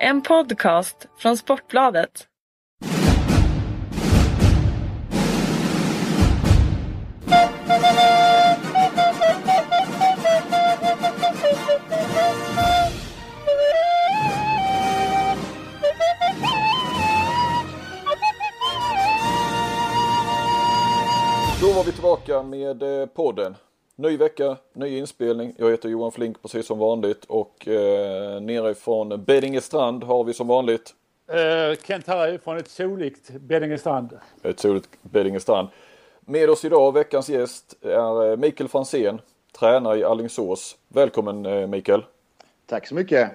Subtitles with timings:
[0.00, 2.26] En podcast från Sportbladet.
[21.60, 23.54] Då var vi tillbaka med eh, podden.
[23.98, 25.54] Ny vecka, ny inspelning.
[25.56, 30.48] Jag heter Johan Flink precis som vanligt och eh, nere från Beddingestrand har vi som
[30.48, 30.94] vanligt
[31.32, 34.18] Uh, Kent Harry från ett soligt Beddingestrand.
[34.42, 35.68] ett soligt Beddingestrand.
[36.20, 39.20] Med oss idag, veckans gäst, är eh, Mikael Franzén,
[39.58, 40.76] tränare i Alingsås.
[40.88, 42.04] Välkommen eh, Mikael!
[42.66, 43.30] Tack så mycket.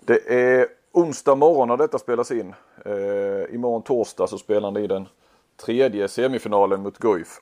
[0.00, 2.54] Det är onsdag morgon när detta spelas in.
[2.84, 5.08] Eh, imorgon torsdag så spelar ni den
[5.56, 7.40] tredje semifinalen mot Guif.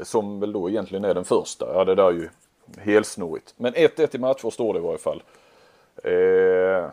[0.00, 1.66] Som väl då egentligen är den första.
[1.74, 2.28] Ja det där är ju
[2.78, 3.54] helsnorigt.
[3.56, 5.22] Men 1-1 i matcher står det i varje fall.
[6.04, 6.90] Eh,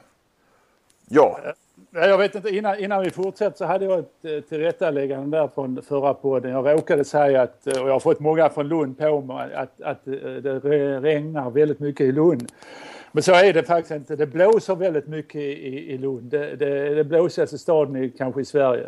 [1.10, 5.38] ja, eh, Jag vet inte, innan, innan vi fortsätter så hade jag ett eh, tillrättaläggande
[5.38, 6.52] där från förra podden.
[6.52, 9.82] Jag råkade säga att, eh, och jag har fått många från Lund på mig, att,
[9.82, 12.52] att det regnar väldigt mycket i Lund.
[13.12, 14.16] Men så är det faktiskt inte.
[14.16, 16.32] Det blåser väldigt mycket i, i Lund.
[16.32, 18.88] Det, det, det blåsigaste staden i, kanske i Sverige.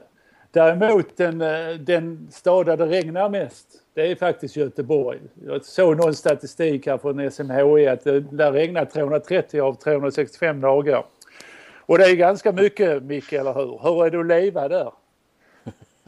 [0.52, 1.38] Däremot den,
[1.86, 5.20] den stad där det regnar mest, det är faktiskt Göteborg.
[5.48, 11.06] Jag såg någon statistik här från SMHI att det lär regna 330 av 365 dagar.
[11.76, 13.80] Och det är ganska mycket Micke, eller hur?
[13.84, 14.92] Hur är det att leva där?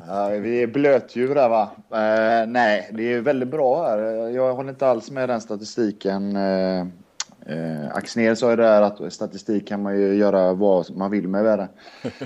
[0.07, 1.71] Ja, vi är blötdjur där va?
[1.91, 3.99] Eh, nej, det är väldigt bra här.
[4.29, 6.35] Jag håller inte alls med den statistiken.
[6.35, 6.85] Eh,
[7.45, 11.45] eh, Axnér sa ju där att statistik kan man ju göra vad man vill med
[11.45, 11.67] det.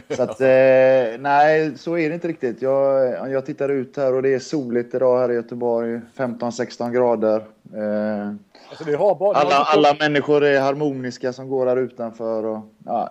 [0.16, 2.62] Så att, eh, nej, så är det inte riktigt.
[2.62, 6.02] Jag, jag tittar ut här och det är soligt idag här i Göteborg.
[6.18, 7.38] 15-16 grader.
[7.76, 8.34] Eh,
[8.70, 12.46] Alltså, har alla, alla människor är harmoniska som går här utanför.
[12.46, 13.10] Och, ja,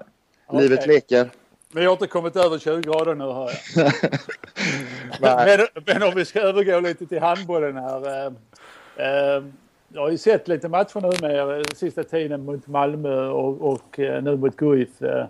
[0.53, 0.95] Livet Okej.
[0.95, 1.31] leker.
[1.73, 3.93] Vi har inte kommit över 20 grader nu hör jag.
[5.47, 8.07] Men, men om vi ska övergå lite till handbollen här.
[8.07, 8.33] Eh,
[9.07, 9.43] eh,
[9.89, 13.99] jag har ju sett lite matcher nu med er sista tiden mot Malmö och, och
[14.01, 15.03] eh, nu mot Guif.
[15.03, 15.27] Eh.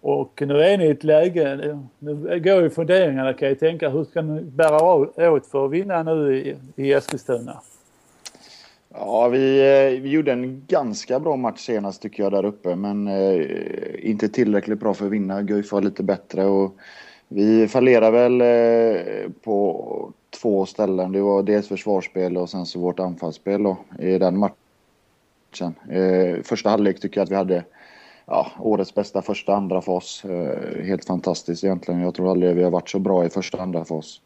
[0.00, 4.04] Och nu är ni i ett läge, nu går ju funderingarna kan jag tänka, hur
[4.04, 4.94] ska ni bära
[5.30, 7.60] åt för att vinna nu i, i Eskilstuna?
[8.94, 9.60] Ja, vi,
[10.02, 13.46] vi gjorde en ganska bra match senast tycker jag där uppe, men eh,
[13.98, 15.42] inte tillräckligt bra för att vinna.
[15.42, 16.76] Guif var lite bättre och
[17.28, 21.12] vi fallerar väl eh, på två ställen.
[21.12, 25.74] Det var dels försvarsspel och sen så vårt anfallsspel då, i den matchen.
[25.90, 27.64] Eh, första halvlek tycker jag att vi hade
[28.26, 30.24] ja, årets bästa första andra fas.
[30.24, 32.00] Eh, helt fantastiskt egentligen.
[32.00, 34.20] Jag tror aldrig vi har varit så bra i första andra fas.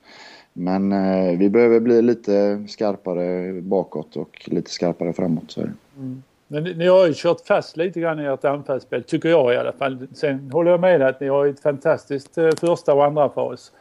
[0.52, 5.50] Men eh, vi behöver bli lite skarpare bakåt och lite skarpare framåt.
[5.50, 5.72] Så är det.
[5.96, 6.22] Mm.
[6.48, 9.72] Men ni- har ju kört fast lite grann i ert anfallsspel, tycker jag i alla
[9.72, 10.06] fall.
[10.14, 13.72] Sen håller jag med att ni har ett fantastiskt eh, första och andra fas.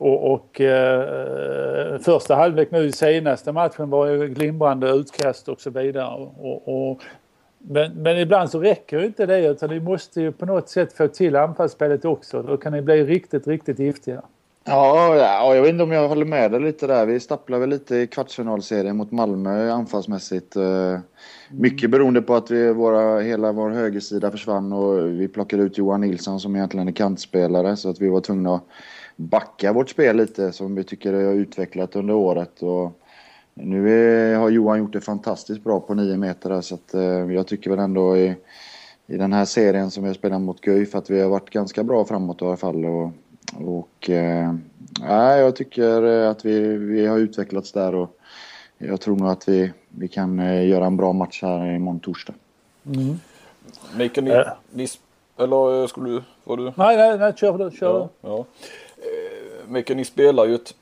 [0.00, 5.70] Och, och eh, första halvlek nu i senaste matchen var ju glimrande utkast och så
[5.70, 6.14] vidare.
[6.14, 7.02] Och, och,
[7.58, 11.08] men, men ibland så räcker inte det utan ni måste ju på något sätt få
[11.08, 12.42] till anfallsspelet också.
[12.42, 14.22] Då kan ni bli riktigt, riktigt giftiga.
[14.64, 17.06] Ja, ja, jag vet inte om jag håller med dig lite där.
[17.06, 20.56] Vi stapplade väl lite i kvartsfinalserien mot Malmö anfallsmässigt.
[20.56, 20.98] Eh,
[21.50, 26.00] Mycket beroende på att vi, våra, hela vår högersida försvann och vi plockade ut Johan
[26.00, 28.62] Nilsson som egentligen är kantspelare så att vi var tvungna att
[29.20, 32.62] backa vårt spel lite som vi tycker har utvecklat under året.
[32.62, 32.92] Och
[33.54, 37.02] nu är, har Johan gjort det fantastiskt bra på nio meter där, så att eh,
[37.32, 38.36] jag tycker väl ändå i,
[39.06, 41.82] i den här serien som vi har spelat mot Guif att vi har varit ganska
[41.84, 42.84] bra framåt i alla fall.
[42.84, 43.10] Och,
[43.64, 44.54] och eh,
[45.00, 48.16] ja, jag tycker eh, att vi, vi har utvecklats där och
[48.78, 52.34] jag tror nog att vi, vi kan eh, göra en bra match här imorgon torsdag.
[53.96, 54.56] Mikael, ni, Ja.
[54.72, 54.86] ni,
[55.38, 56.62] eller eh, skulle du, var du?
[56.62, 58.44] Nej, nej, nej, kör du, kör Ja, ja.
[59.70, 60.74] Micke, ni spelar ju ett,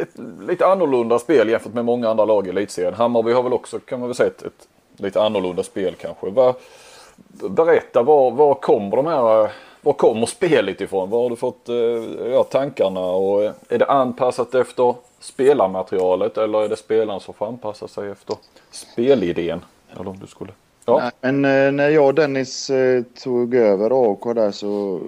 [0.00, 2.94] ett lite annorlunda spel jämfört med många andra lag i elitserien.
[2.94, 6.30] Hammarby har väl också, kan man väl säga, ett, ett lite annorlunda spel kanske.
[6.30, 6.54] Va,
[7.50, 9.50] berätta, var, var kommer de här,
[9.80, 11.10] var kommer spelet ifrån?
[11.10, 11.74] Var har du fått eh,
[12.32, 17.46] ja, tankarna och eh, är det anpassat efter spelarmaterialet eller är det spelaren som får
[17.46, 18.36] anpassa sig efter
[18.70, 19.64] spelidén?
[19.92, 20.52] Eller om du skulle...
[20.84, 22.70] Ja, Nej, Men eh, när jag och Dennis
[23.22, 25.00] tog över AIK där så...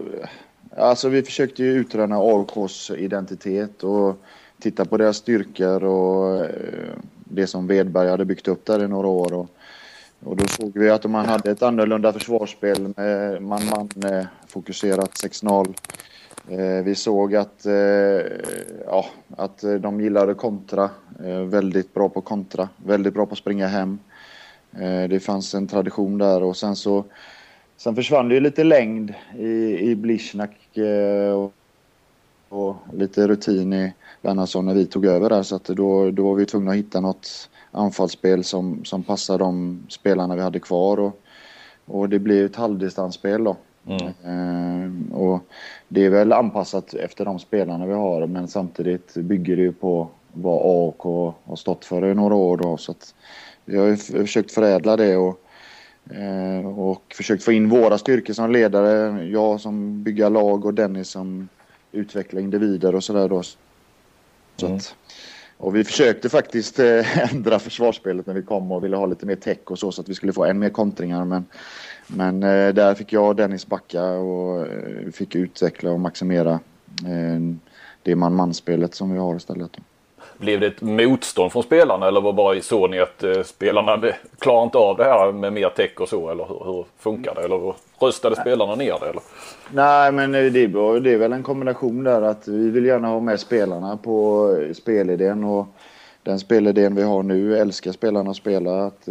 [0.76, 4.16] Alltså vi försökte ju utröna AIKs identitet och
[4.58, 6.50] titta på deras styrkor och eh,
[7.24, 9.32] det som Vedberg hade byggt upp där i några år.
[9.32, 9.48] Och,
[10.24, 15.74] och då såg vi att man hade ett annorlunda försvarsspel med man-man eh, fokuserat 6-0.
[16.48, 17.66] Eh, vi såg att,
[18.86, 19.06] ja,
[19.36, 20.90] att de gillade kontra,
[21.46, 23.98] väldigt bra på kontra, väldigt bra på att springa hem.
[25.08, 27.04] Det fanns en tradition där och sen så
[27.76, 30.63] sen försvann det ju lite längd i, i Blishnak
[31.34, 31.52] och,
[32.48, 33.92] och, lite rutin i
[34.22, 35.42] Wernersson när vi tog över där.
[35.42, 39.82] Så att då, då var vi tvungna att hitta något anfallsspel som, som passar de
[39.88, 41.00] spelarna vi hade kvar.
[41.00, 41.20] Och,
[41.86, 43.56] och det blev ett halvdistansspel då.
[43.86, 44.06] Mm.
[44.24, 45.40] Eh, och
[45.88, 50.08] det är väl anpassat efter de spelarna vi har men samtidigt bygger det ju på
[50.32, 52.76] vad AOK har stått för i några år då.
[52.76, 53.14] Så att
[53.64, 55.43] vi har ju försökt förädla det och, eh,
[56.76, 59.24] och försökt få in våra styrkor som ledare.
[59.24, 61.48] Jag som bygger lag och Dennis som
[61.92, 63.42] utvecklar individer och sådär då.
[64.56, 64.76] Så mm.
[64.76, 64.94] att,
[65.56, 69.36] och vi försökte faktiskt eh, ändra försvarsspelet när vi kom och ville ha lite mer
[69.36, 71.24] tech och så så att vi skulle få än mer kontringar.
[71.24, 71.44] Men,
[72.06, 76.60] men eh, där fick jag och Dennis backa och eh, fick utveckla och maximera
[78.02, 79.76] det man-man-spelet som vi har istället.
[80.38, 84.02] Blev det ett motstånd från spelarna eller var bara så ni att eh, spelarna
[84.38, 87.44] klarar inte av det här med mer tech och så eller hur, hur funkar det?
[87.44, 89.08] Eller röstade spelarna ner det?
[89.08, 89.22] Eller?
[89.72, 93.08] Nej, men eh, det är, det är väl en kombination där att vi vill gärna
[93.08, 95.66] ha med spelarna på eh, spelidén och
[96.22, 98.86] den spelidén vi har nu älskar spelarna att spela.
[98.86, 99.02] Att,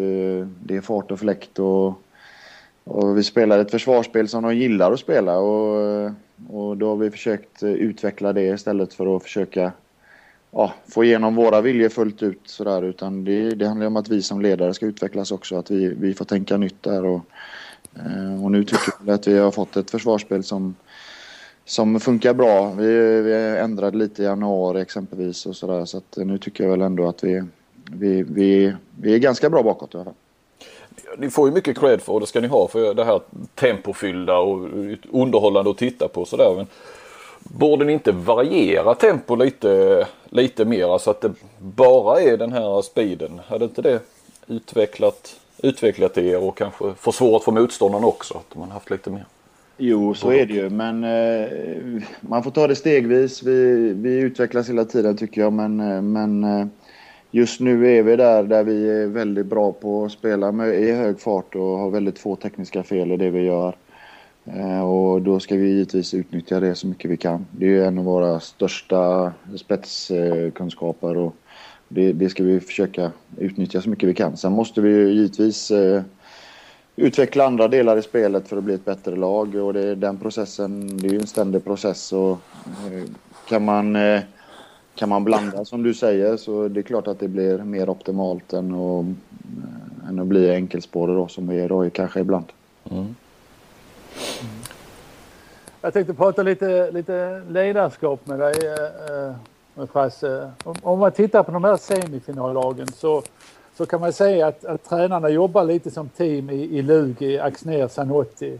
[0.63, 1.93] det är fart och fläkt och,
[2.83, 6.11] och vi spelar ett försvarsspel som de gillar att spela och,
[6.49, 9.71] och då har vi försökt utveckla det istället för att försöka
[10.53, 14.21] ja, få igenom våra viljor fullt ut sådär utan det, det handlar om att vi
[14.21, 17.21] som ledare ska utvecklas också, att vi, vi får tänka nytt där och
[17.95, 20.75] eh, och nu tycker jag att vi har fått ett försvarsspel som,
[21.65, 22.71] som funkar bra.
[22.71, 25.85] Vi, vi ändrade lite i januari exempelvis och sådär.
[25.85, 27.43] Så att nu tycker jag väl ändå att vi,
[27.85, 30.13] vi, vi, vi är ganska bra bakåt i alla fall.
[31.17, 33.21] Ni får ju mycket cred för och det ska ni ha för det här
[33.55, 34.69] tempofyllda och
[35.11, 36.53] underhållande att titta på sådär.
[36.57, 36.67] Men
[37.43, 42.81] borde ni inte variera tempo lite, lite mer så att det bara är den här
[42.81, 43.41] speeden?
[43.47, 43.99] Hade inte det
[44.47, 48.37] utvecklat utvecklat er och kanske försvårat för motståndarna också.
[48.37, 49.25] Att man haft lite mer.
[49.77, 50.69] Jo, så är det ju.
[50.69, 53.43] Men eh, man får ta det stegvis.
[53.43, 55.53] Vi, vi utvecklas hela tiden tycker jag.
[55.53, 56.67] Men, eh, men eh,
[57.31, 60.91] just nu är vi där, där vi är väldigt bra på att spela med, i
[60.91, 63.75] hög fart och har väldigt få tekniska fel i det vi gör.
[64.45, 67.45] Eh, och då ska vi givetvis utnyttja det så mycket vi kan.
[67.51, 71.17] Det är ju en av våra största spetskunskaper.
[71.17, 71.35] Och,
[71.87, 74.37] det, det, ska vi försöka utnyttja så mycket vi kan.
[74.37, 76.01] Sen måste vi ju givetvis eh,
[76.95, 80.97] utveckla andra delar i spelet för att bli ett bättre lag och det, den processen,
[80.97, 83.03] det är ju en ständig process och eh,
[83.49, 83.97] kan man
[84.95, 88.53] kan man blanda som du säger så det är klart att det blir mer optimalt
[88.53, 89.05] än att,
[90.09, 92.45] än att bli enkelspårig då som vi är då kanske ibland.
[92.91, 93.15] Mm.
[95.81, 98.53] Jag tänkte prata lite, lite ledarskap med dig.
[98.67, 99.35] Eh, eh,
[99.75, 100.41] med Frasse.
[100.41, 103.23] Eh, om, om man tittar på de här semifinallagen så,
[103.77, 107.87] så kan man säga att, att tränarna jobbar lite som team i, i Lugi, Axner,
[107.87, 108.59] Zanotti.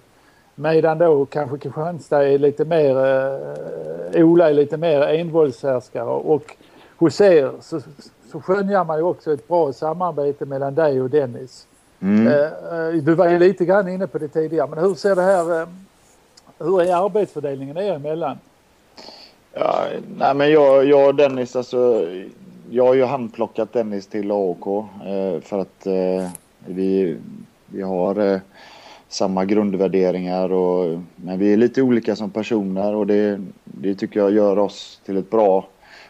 [0.55, 2.97] Medan då kanske Kristianstad är lite mer,
[4.15, 6.56] eh, Ola är lite mer envåldshärskare och
[6.97, 7.81] hos er så,
[8.31, 11.67] så skönjar man ju också ett bra samarbete mellan dig och Dennis.
[12.03, 12.27] Mm.
[12.27, 15.21] Eh, eh du var ju lite grann inne på det tidigare men hur ser det
[15.21, 15.67] här, eh,
[16.59, 18.38] hur är arbetsfördelningen er emellan?
[19.53, 19.85] Ja,
[20.17, 22.07] nej men jag, jag och Dennis, alltså,
[22.69, 24.85] jag har ju handplockat Dennis till AOK
[25.41, 25.88] för att
[26.65, 27.17] vi,
[27.65, 28.41] vi har
[29.13, 34.31] samma grundvärderingar och, men vi är lite olika som personer och det, det tycker jag
[34.31, 35.68] gör oss till ett bra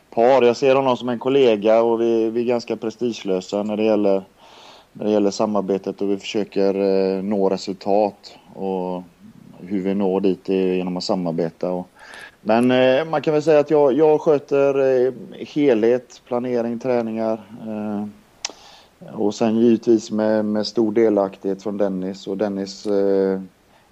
[0.10, 0.42] par.
[0.42, 4.24] Jag ser honom som en kollega och vi, vi är ganska prestigelösa när det gäller,
[4.94, 9.04] när det gäller samarbetet och vi försöker eh, nå resultat och
[9.60, 11.72] hur vi når dit är genom att samarbeta.
[11.72, 11.88] Och,
[12.42, 15.14] men eh, man kan väl säga att jag, jag sköter eh,
[15.48, 17.42] helhet, planering, träningar.
[17.68, 18.06] Eh,
[19.14, 22.28] och sen givetvis med, med stor delaktighet från Dennis.
[22.28, 23.42] Och Dennis eh,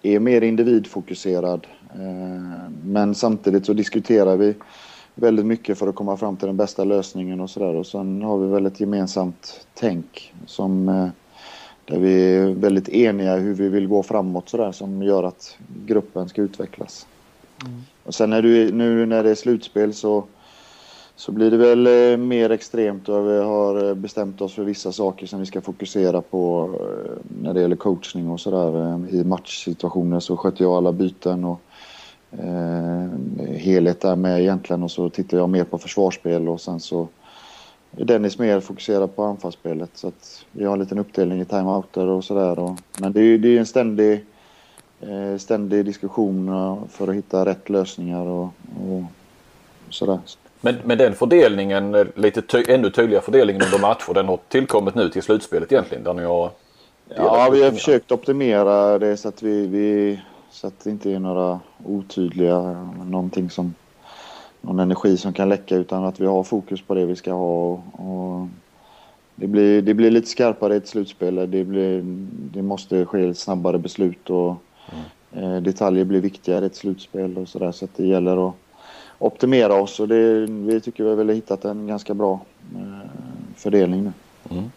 [0.02, 1.68] är mer individfokuserad.
[1.94, 4.56] Eh, men samtidigt så diskuterar vi
[5.16, 7.76] väldigt mycket för att komma fram till den bästa lösningen och sådär.
[7.76, 11.08] Och sen har vi väl ett gemensamt tänk som eh,
[11.86, 16.30] där vi är väldigt eniga hur vi vill gå framåt sådär som gör att gruppen
[16.30, 17.08] ska utvecklas.
[17.66, 17.82] Mm.
[18.04, 20.24] Och sen när du, nu när det är slutspel så,
[21.16, 24.92] så blir det väl eh, mer extremt och vi har eh, bestämt oss för vissa
[24.92, 26.70] saker som vi ska fokusera på
[27.42, 29.00] när det gäller coachning och sådär.
[29.16, 31.62] I matchsituationer så sköter jag alla byten och
[33.58, 37.08] helhet där med egentligen och så tittar jag mer på försvarsspel och sen så
[37.98, 42.08] är Dennis mer fokuserad på anfallsspelet så att vi har en liten uppdelning i timeouter
[42.08, 42.76] och sådär.
[43.00, 44.26] Men det är ju det är en ständig
[45.02, 46.48] Eh, ständig diskussion
[46.90, 49.04] för att hitta rätt lösningar och, och
[49.90, 50.20] sådär.
[50.62, 55.10] Men, men den fördelningen, lite ty ännu tydligare fördelningen under matcher, den har tillkommit nu
[55.10, 56.52] till slutspelet egentligen där ni har
[57.16, 60.20] Ja, vi har försökt optimera det så att vi, vi
[60.52, 63.74] så att det inte är några otydliga, någonting som
[64.62, 67.56] någon energi som kan läcka utan att vi har fokus på det vi ska ha.
[67.56, 68.48] Och, och
[69.36, 71.36] det, blir, det blir lite skarpare i ett slutspel.
[71.36, 72.02] Det, blir,
[72.54, 74.56] det måste ske snabbare beslut och
[75.34, 75.54] mm.
[75.54, 77.72] eh, detaljer blir viktigare i ett slutspel och sådär.
[77.72, 78.56] Så att det gäller att
[79.20, 82.40] optimera oss och det, vi tycker vi har väl hittat en ganska bra
[82.76, 83.10] eh,
[83.56, 84.12] fördelning nu.
[84.50, 84.72] Mm.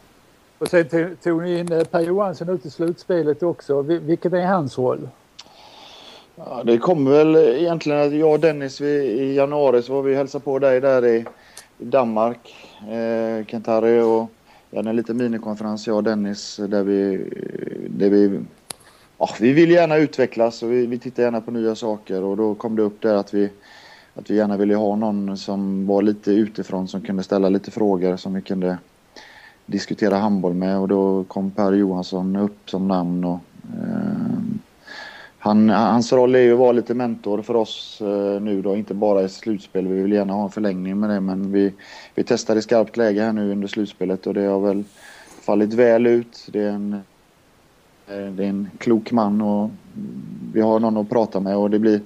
[0.58, 3.82] Och sen tog ni in eh, Per Johansson ut i slutspelet också.
[3.82, 5.08] Vilken är hans roll?
[6.36, 10.14] Ja, det kommer väl egentligen att jag och Dennis vi, i januari så var vi
[10.14, 11.24] hälsade på dig där i,
[11.78, 12.54] i Danmark.
[12.80, 14.30] Eh, Kentari och
[14.70, 17.30] vi hade en liten minikonferens jag och Dennis där vi,
[17.88, 18.40] där vi
[19.18, 22.54] ja, vi vill gärna utvecklas och vi, vi tittar gärna på nya saker och då
[22.54, 23.50] kom det upp där att vi
[24.14, 28.16] att vi gärna ville ha någon som var lite utifrån som kunde ställa lite frågor
[28.16, 28.78] som vi kunde
[29.66, 33.40] diskutera handboll med och då kom Per Johansson upp som namn och
[33.78, 34.24] eh,
[35.44, 38.94] han, hans roll är ju att vara lite mentor för oss eh, nu då, inte
[38.94, 39.86] bara i slutspel.
[39.86, 41.72] Vi vill gärna ha en förlängning med det men vi,
[42.14, 44.84] vi testar i skarpt läge här nu under slutspelet och det har väl
[45.40, 46.48] fallit väl ut.
[46.52, 46.92] Det är en,
[48.08, 49.70] eh, det är en klok man och
[50.52, 52.00] vi har någon att prata med och det blir,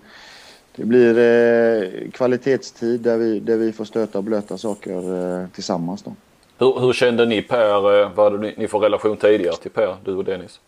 [0.76, 6.02] det blir eh, kvalitetstid där vi, där vi får stöta och blöta saker eh, tillsammans.
[6.02, 6.12] Då.
[6.58, 9.96] Hur, hur kände ni Per, eh, vad hade ni, ni för relation tidigare till Per,
[10.04, 10.60] du och Dennis?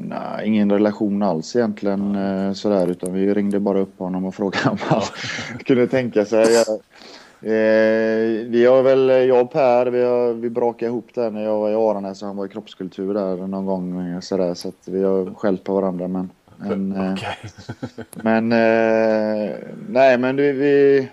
[0.00, 4.70] Nej, ingen relation alls egentligen eh, sådär utan vi ringde bara upp honom och frågade
[4.70, 5.02] om han
[5.64, 6.46] kunde tänka sig.
[6.52, 6.68] Jag,
[7.40, 11.58] eh, vi har väl, jag och Per, vi, har, vi brakade ihop där när jag
[11.58, 14.88] var i Aranäs och han var i kroppskultur där någon gång eh, sådär så att
[14.88, 17.34] vi har skällt på varandra men men, eh, okay.
[18.12, 19.54] men eh,
[19.88, 21.08] nej men vi, vi,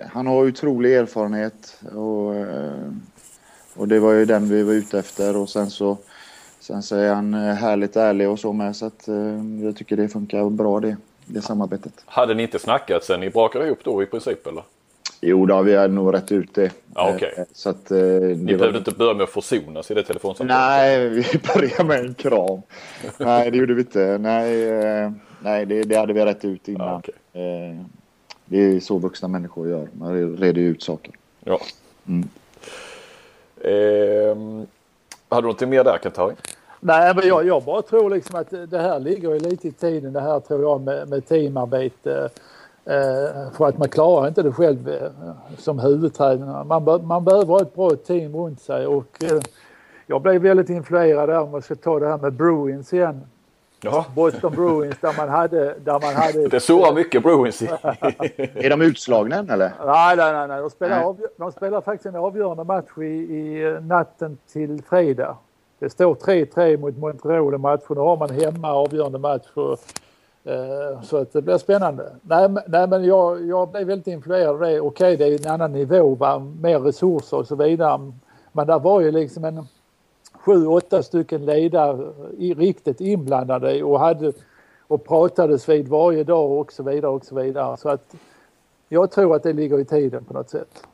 [0.00, 2.90] han har otrolig erfarenhet och, eh,
[3.74, 5.98] och det var ju den vi var ute efter och sen så
[6.62, 9.14] Sen så är han eh, härligt ärlig och så med så att eh,
[9.62, 11.92] jag tycker det funkar bra det, det samarbetet.
[12.06, 14.62] Hade ni inte snackat sen ni brakade ihop då i princip eller?
[15.20, 16.72] Jo då, vi hade nog rätt ut det.
[16.94, 17.30] Ja, okay.
[17.36, 18.78] Eh, så att, ni behövde var...
[18.78, 20.60] inte börja med att försonas i det telefonsamtalet?
[20.60, 22.62] Nej, vi började med en kram.
[23.18, 24.18] nej, det gjorde vi inte.
[24.18, 24.70] Nej,
[25.42, 26.88] nej det, det hade vi rätt ut innan.
[26.88, 27.14] Ja, okay.
[28.44, 29.88] Det är så vuxna människor gör.
[29.92, 31.14] Man reder ut saker.
[31.44, 31.60] Ja.
[32.06, 32.28] Mm.
[33.60, 34.66] Eh,
[35.32, 36.34] hade du någonting mer där Kentari?
[36.84, 40.20] Nej, men jag, jag bara tror liksom att det här ligger lite i tiden det
[40.20, 42.30] här tror jag med, med teamarbete.
[42.84, 45.10] Eh, för att man klarar inte det själv eh,
[45.58, 46.64] som huvudtränare.
[46.64, 49.40] Man, be, man behöver ha ett bra team runt sig och eh,
[50.06, 53.20] jag blev väldigt influerad där om man ska ta det här med Bruins igen.
[53.80, 54.06] Ja.
[54.14, 55.74] Boston Bruins där man hade...
[55.78, 57.66] Där man hade det sårar mycket Bruins i.
[58.54, 59.72] är de utslagna än eller?
[59.86, 60.48] Nej, nej, nej.
[60.48, 60.60] nej.
[60.60, 61.04] De, spelar nej.
[61.04, 65.36] Avgör, de spelar faktiskt en avgörande match i, i natten till fredag.
[65.82, 67.86] Det står 3-3 mot Montreal i matchen.
[67.88, 69.46] Nu har man hemma avgörande match.
[69.54, 69.78] Och,
[70.52, 72.12] eh, så att det blir spännande.
[72.22, 74.80] Nej, nej men jag, jag blev väldigt influerad av det.
[74.80, 76.38] Okej, det är en annan nivå, va?
[76.38, 78.12] mer resurser och så vidare.
[78.52, 79.66] Men där var ju liksom en
[80.34, 84.32] sju, åtta stycken ledare riktigt inblandade och hade
[84.86, 87.76] och pratades vid varje dag och så vidare och så vidare.
[87.76, 88.14] Så att
[88.88, 90.86] jag tror att det ligger i tiden på något sätt.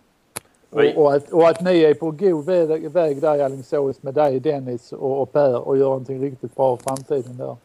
[0.70, 4.14] Och, och, att, och att ni är på god väg, väg där i Alingsås med
[4.14, 7.56] dig Dennis och, och Per och gör någonting riktigt bra i framtiden där.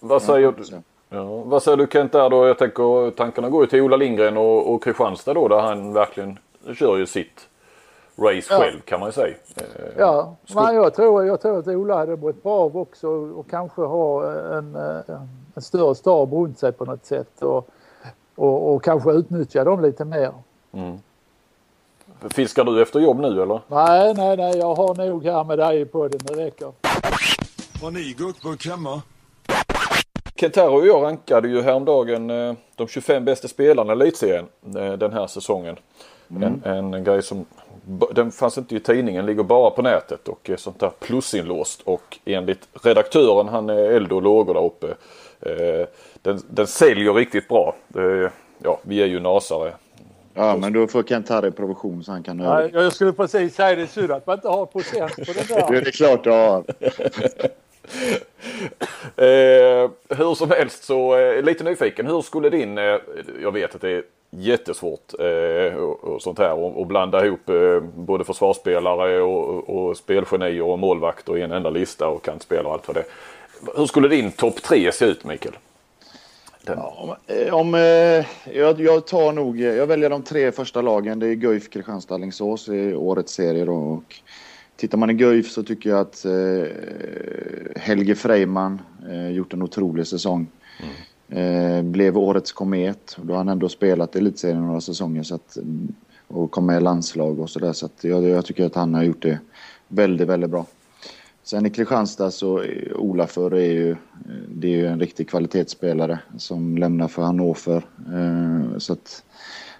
[0.00, 0.64] Vad säger du?
[1.08, 2.46] Ja, vad säger du Kent där då?
[2.46, 6.38] Jag tänker tankarna går ju till Ola Lindgren och, och Kristianstad då där han verkligen
[6.74, 7.48] kör ju sitt
[8.18, 8.58] race ja.
[8.58, 9.34] själv kan man ju säga.
[9.56, 9.64] Eh,
[9.98, 13.82] ja, men jag tror, jag tror att Ola hade mått bra av också och kanske
[13.82, 14.76] ha en,
[15.54, 17.68] en större stab runt sig på något sätt och,
[18.34, 20.32] och, och kanske utnyttja dem lite mer.
[20.72, 20.98] Mm.
[22.30, 23.60] Fiskar du efter jobb nu eller?
[23.68, 24.58] Nej, nej, nej.
[24.58, 26.18] Jag har nog här med dig på det.
[26.18, 26.72] Det räcker.
[27.82, 29.02] Har ni guckburk hemma?
[30.34, 34.46] Kentaro och jag rankade ju häromdagen eh, de 25 bästa spelarna i elitserien
[34.76, 35.76] eh, den här säsongen.
[36.30, 36.62] Mm.
[36.64, 37.46] En, en grej som
[38.14, 41.82] den fanns inte i tidningen, ligger bara på nätet och är sånt där plusinlåst.
[41.84, 44.86] Och enligt redaktören, han är eld och lågor där uppe.
[45.40, 45.86] Eh,
[46.22, 47.74] den, den säljer riktigt bra.
[48.62, 49.72] ja, vi är ju nasare.
[50.38, 53.76] Ja, men då får Kent Harry provision så han kan ja, Jag skulle precis säga
[53.76, 55.70] det, synd att man inte har procent på den där.
[55.80, 56.58] det är klart du har.
[59.16, 62.06] eh, hur som helst så, eh, lite nyfiken.
[62.06, 62.96] Hur skulle din, eh,
[63.42, 67.48] jag vet att det är jättesvårt eh, och, och, sånt här och, och blanda ihop
[67.48, 72.72] eh, både försvarsspelare och, och spelgenier och målvakter i en enda lista och kantspelare och
[72.72, 73.04] allt för det.
[73.76, 75.54] Hur skulle din topp tre se ut Mikael?
[76.66, 77.16] Ja,
[77.52, 81.18] om, eh, jag, jag, tar nog, jag väljer de tre första lagen.
[81.18, 84.14] Det är Guif, Kristianstad, Alingsås i årets serie då, och
[84.76, 86.66] tittar man i Guif så tycker jag att eh,
[87.76, 90.46] Helge Freiman eh, gjort en otrolig säsong.
[91.28, 93.16] Eh, blev årets komet.
[93.22, 95.58] Då har han ändå spelat elitserien några säsonger så att,
[96.28, 97.72] och kom med i landslag och sådär.
[97.72, 99.38] Så att jag, jag tycker att han har gjort det
[99.88, 100.66] väldigt, väldigt bra.
[101.48, 103.96] Sen i Kristianstad så eh, Olafur är ju, eh,
[104.48, 107.82] det är ju en riktig kvalitetsspelare som lämnar för Hannover.
[108.14, 109.22] Eh, så att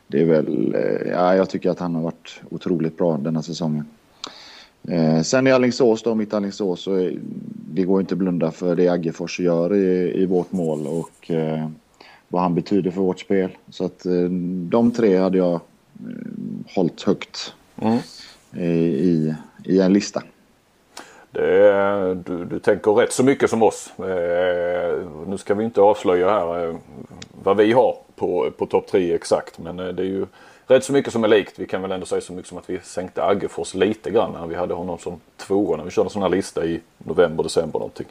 [0.06, 0.76] det är väl,
[1.10, 3.84] ja jag tycker att han har varit otroligt bra denna säsongen.
[5.24, 7.10] Sen i Alingsås då, mitt Alingsås, så
[7.72, 11.30] det går inte att blunda för det Aggefors gör i, i vårt mål och
[12.28, 13.50] vad han betyder för vårt spel.
[13.70, 14.06] Så att
[14.68, 15.60] de tre hade jag
[16.74, 17.98] hållit högt Mm.
[18.56, 19.34] i,
[19.64, 20.22] i en lista.
[21.30, 23.92] Det du, du tänker rätt så mycket som oss.
[23.98, 26.74] Eh, nu ska vi inte avslöja här eh,
[27.44, 29.58] vad vi har på, på topp tre exakt.
[29.58, 30.26] Men eh, det är ju
[30.66, 31.58] rätt så mycket som är likt.
[31.58, 34.46] Vi kan väl ändå säga så mycket som att vi sänkte Aggefors lite grann när
[34.46, 37.78] vi hade honom som tvåa när vi körde en sån här lista i november, december
[37.78, 38.06] någonting.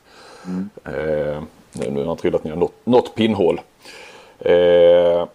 [0.86, 1.42] Eh,
[1.74, 3.62] nu har han trillat ner något, något pinnhål.
[4.40, 5.28] Eh,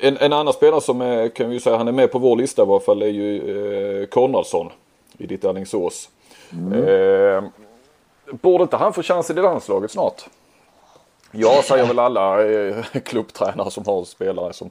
[0.00, 2.62] en, en annan spelare som är, kan vi säga, han är med på vår lista
[2.62, 4.70] i varje fall är ju eh, Konradsson
[5.18, 6.08] i ditt Alingsås.
[6.52, 7.44] Eh,
[8.30, 10.28] borde inte han få chansen i landslaget snart?
[11.32, 14.70] Ja, säger väl alla eh, klubbtränare som har spelare som,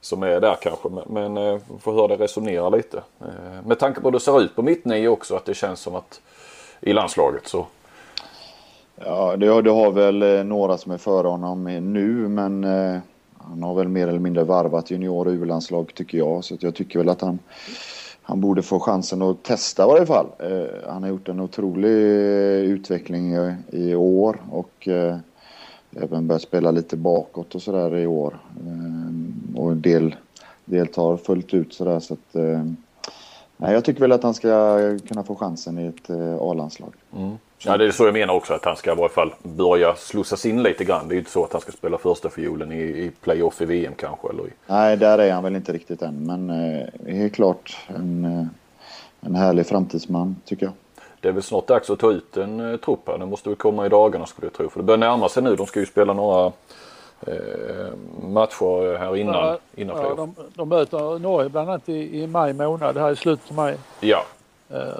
[0.00, 0.88] som är där kanske.
[0.88, 3.02] Men, men eh, får höra det resonera lite.
[3.20, 5.94] Eh, med tanke på hur det ser ut på mittnio också att det känns som
[5.94, 6.20] att
[6.80, 7.66] i landslaget så
[9.04, 12.98] Ja, det har, det har väl eh, några som är före honom nu, men eh,
[13.38, 16.44] han har väl mer eller mindre varvat junior och U-landslag tycker jag.
[16.44, 17.38] Så att jag tycker väl att han,
[18.30, 20.26] han borde få chansen att testa i varje fall.
[20.38, 21.88] Eh, han har gjort en otrolig
[22.64, 25.16] utveckling i, i år och eh,
[25.96, 28.38] även börjat spela lite bakåt och sådär i år.
[28.66, 30.16] Eh, och en del
[30.64, 32.64] deltar fullt ut sådär så att eh,
[33.56, 36.92] Nej, jag tycker väl att han ska kunna få chansen i ett eh, A-landslag.
[37.16, 37.36] Mm.
[37.64, 40.46] Ja det är så jag menar också att han ska i varje fall börja slussas
[40.46, 41.08] in lite grann.
[41.08, 43.64] Det är ju inte så att han ska spela första fiolen i, i playoff i
[43.64, 44.28] VM kanske.
[44.28, 48.24] Eller i, Nej, där är han väl inte riktigt än, men eh, helt klart en,
[48.24, 48.46] eh,
[49.28, 50.72] en härlig framtidsman tycker jag.
[51.20, 53.18] det är väl snart dags att ta ut en eh, trupp här.
[53.18, 54.68] Det måste väl komma i dagarna skulle jag tro.
[54.70, 55.56] För det börjar närma sig nu.
[55.56, 56.52] De ska ju spela några
[57.26, 57.32] eh,
[58.22, 60.16] matcher här innan, Ja, innan ja, playoff.
[60.18, 63.56] de, de möter Norge bland annat i, i maj månad, det här är slutet av
[63.56, 63.76] maj.
[64.00, 64.24] Ja,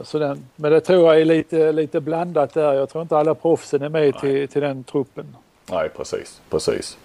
[0.02, 2.72] Så den, men det tror jag är lite, lite blandat där.
[2.72, 5.36] Jag tror inte alla proffsen är med till, till den truppen.
[5.70, 6.40] nej precis.
[6.50, 6.98] Precis.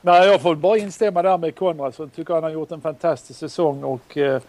[0.00, 2.10] Nej, jag får bara instämma där med Konradsson.
[2.10, 4.40] Tycker han har gjort en fantastisk säsong och, eh,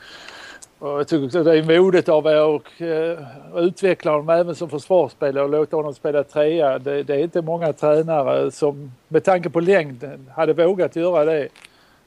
[0.79, 3.19] och jag tycker det är modigt av er och eh,
[3.55, 6.79] utveckla honom även som försvarsspelare och låta honom spela trea.
[6.79, 11.47] Det, det är inte många tränare som med tanke på längden hade vågat göra det.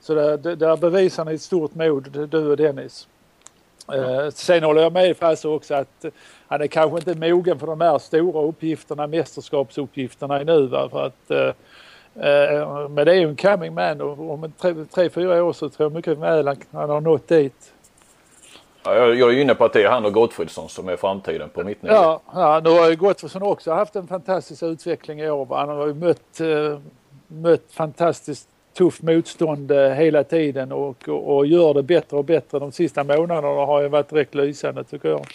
[0.01, 3.09] Så det, det, där bevisar ni ett stort mod, du och Dennis.
[3.89, 6.05] Eh, sen håller jag med Frasse också att
[6.49, 10.67] han är kanske inte mogen för de här stora uppgifterna, mästerskapsuppgifterna nu.
[10.67, 10.89] Va?
[10.91, 15.11] För att, eh, eh, men det är ju en coming man och om tre, tre,
[15.11, 17.73] fyra år så tror jag mycket väl han, han har nått dit.
[18.85, 21.49] Ja, jag, jag är inne på att det är han och Gottfridsson som är framtiden
[21.49, 21.93] på mittnio.
[21.93, 25.47] Ja, ja, nu har ju Gottfridsson också haft en fantastisk utveckling i år.
[25.47, 25.59] va?
[25.59, 26.79] Han har ju mött, eh,
[27.27, 32.59] mött fantastiskt tufft motstånd eh, hela tiden och, och, och gör det bättre och bättre.
[32.59, 35.27] De sista månaderna har ju varit direkt lysande tycker jag.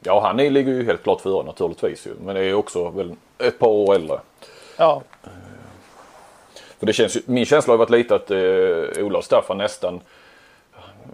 [0.00, 2.10] Ja, han är, ligger ju helt klart före naturligtvis ju.
[2.24, 4.18] Men det är också väl ett par år äldre.
[4.76, 5.02] Ja,
[6.78, 10.00] För det känns ju, min känsla har varit lite att eh, Ola och Staffan nästan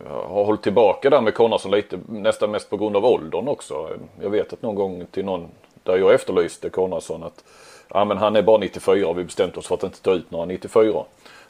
[0.08, 1.98] har hållit tillbaka där med Konradsson lite.
[2.08, 3.90] Nästan mest på grund av åldern också.
[4.22, 5.48] Jag vet att någon gång till någon
[5.82, 7.44] där jag efterlyste Konradsson att
[7.88, 10.30] ja, men han är bara 94 och vi bestämt oss för att inte ta ut
[10.30, 11.04] några 94 eh,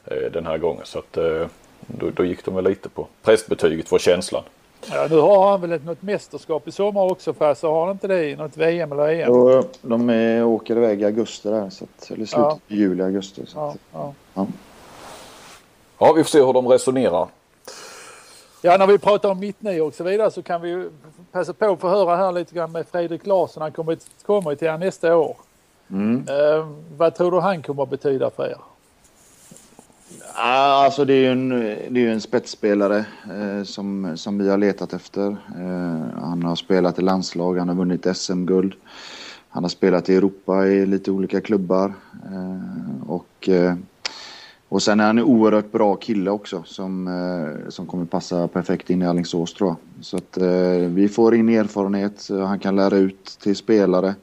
[0.05, 0.81] den här gången.
[0.85, 1.47] Så att eh,
[1.87, 4.43] då, då gick de väl lite på prästbetyget var känslan.
[4.91, 7.91] ja nu har han väl ett, något mästerskap i sommar också för så har han
[7.91, 9.31] inte det i något VM eller EM?
[9.31, 12.59] Och de är, åker iväg i augusti där, så att, eller slutet Ja.
[12.67, 13.41] juli, augusti.
[13.47, 14.13] Så Ja, att, ja.
[14.33, 14.47] ja.
[15.99, 17.27] Ja, vi får se hur de resonerar.
[18.61, 20.89] Ja, när vi pratar om mittnio och så vidare så kan vi ju
[21.31, 23.61] passa på att få höra här lite grann med Fredrik Larsson.
[23.63, 25.37] Han kommer, kommer till er nästa år.
[25.89, 26.25] Mm.
[26.29, 28.57] Eh, vad tror du han kommer att betyda för er?
[30.35, 34.57] Alltså det är ju en, det är ju en spetsspelare eh, som, som vi har
[34.57, 35.27] letat efter.
[35.31, 38.73] Eh, han har spelat i landslag, han har vunnit SM-guld.
[39.49, 41.93] Han har spelat i Europa i lite olika klubbar.
[42.31, 43.75] Eh, och, eh,
[44.69, 48.89] och sen är han en oerhört bra kille också som, eh, som kommer passa perfekt
[48.89, 50.05] in i Alingsås tror jag.
[50.05, 54.15] Så att eh, vi får in erfarenhet, han kan lära ut till spelare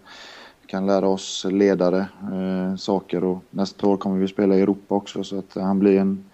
[0.71, 1.99] kan lära oss ledare
[2.33, 5.99] eh, saker och nästa år kommer vi spela i Europa också så att han blir
[5.99, 6.25] en,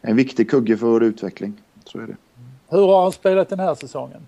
[0.00, 1.52] en viktig kugge för vår utveckling.
[1.84, 2.16] Så är det.
[2.68, 4.26] Hur har han spelat den här säsongen?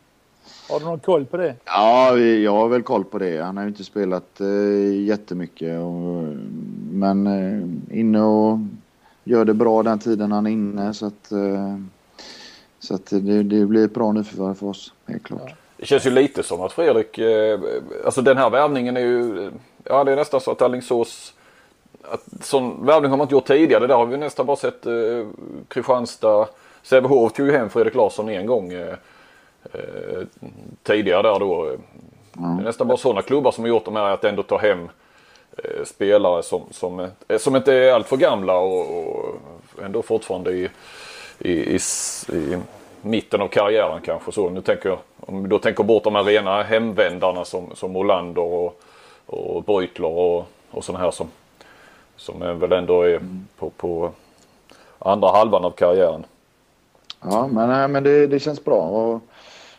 [0.71, 1.55] Har du någon koll på det?
[1.65, 3.43] Ja, jag har väl koll på det.
[3.43, 5.81] Han har ju inte spelat eh, jättemycket.
[5.81, 6.23] Och,
[6.91, 8.59] men eh, inne och
[9.25, 10.95] gör det bra den tiden han är inne.
[10.95, 11.79] Så att, eh,
[12.79, 15.55] så att det, det blir ett bra nyförvärv för oss, helt klart.
[15.77, 17.61] Det känns ju lite som att Fredrik, eh,
[18.05, 19.51] alltså den här värvningen är ju,
[19.85, 21.35] ja det är nästan så att Alingsås,
[22.03, 23.87] att sån värvning har man inte gjort tidigare.
[23.87, 25.27] Där har vi nästan bara sett eh,
[25.69, 26.49] Kristianstad,
[26.83, 28.95] Sävehof tog ju hem Fredrik Larsson en gång eh,
[29.73, 30.23] eh,
[30.83, 31.65] tidigare där då.
[32.33, 34.89] Det är nästan bara sådana klubbar som har gjort de här att ändå ta hem
[35.59, 39.35] eh, spelare som, som, eh, som inte är alltför gamla och, och
[39.85, 40.71] ändå fortfarande i,
[41.39, 41.79] i, i,
[42.33, 42.59] i
[43.05, 44.33] mitten av karriären kanske.
[44.33, 48.43] Så nu tänker jag, om du tänker bort de här rena hemvändarna som, som Olander
[48.43, 48.81] och,
[49.27, 51.27] och Beutler och, och sådana här som,
[52.17, 53.21] som är väl ändå är
[53.59, 54.11] på, på
[54.99, 56.27] andra halvan av karriären.
[57.21, 58.81] Ja, men, nej, men det, det känns bra.
[58.81, 59.21] Och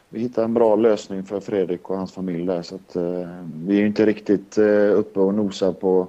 [0.10, 2.62] vi hittar en bra lösning för Fredrik och hans familj där.
[2.62, 3.30] Så att, eh,
[3.66, 6.08] vi är ju inte riktigt eh, uppe och nosar på,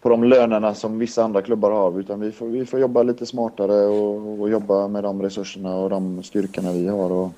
[0.00, 2.00] på de lönerna som vissa andra klubbar har.
[2.00, 5.90] Utan vi får, vi får jobba lite smartare och, och jobba med de resurserna och
[5.90, 7.12] de styrkorna vi har.
[7.12, 7.30] Och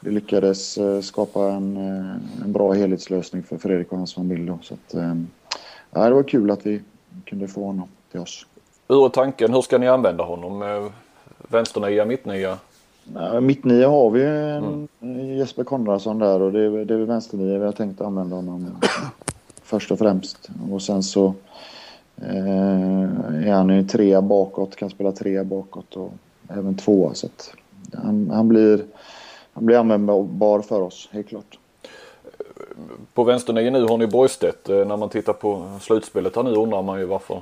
[0.00, 4.46] vi lyckades eh, skapa en, eh, en bra helhetslösning för Fredrik och hans familj.
[4.46, 4.58] Då.
[4.62, 5.14] Så att, eh,
[5.90, 6.80] ja, det var kul att vi
[7.24, 8.46] kunde få honom till oss.
[8.88, 9.54] Hur är tanken?
[9.54, 10.90] Hur ska ni använda honom?
[11.48, 12.58] Vänsternia, mittnia?
[13.40, 14.88] Mittnia har vi en
[15.38, 18.76] Jesper Konradsson där och det är, det är vänsternia vi har tänkt använda honom
[19.62, 20.48] först och främst.
[20.70, 21.34] Och sen så
[22.22, 26.12] eh, är han ju trea bakåt, kan spela trea bakåt och
[26.48, 27.14] även tvåa.
[27.14, 27.28] Så
[27.94, 28.84] han, han, blir,
[29.52, 31.58] han blir användbar för oss, helt klart.
[33.14, 34.68] På vänsternia nu har ni Borgstedt.
[34.68, 37.40] Eh, När man tittar på slutspelet här nu undrar man ju varför,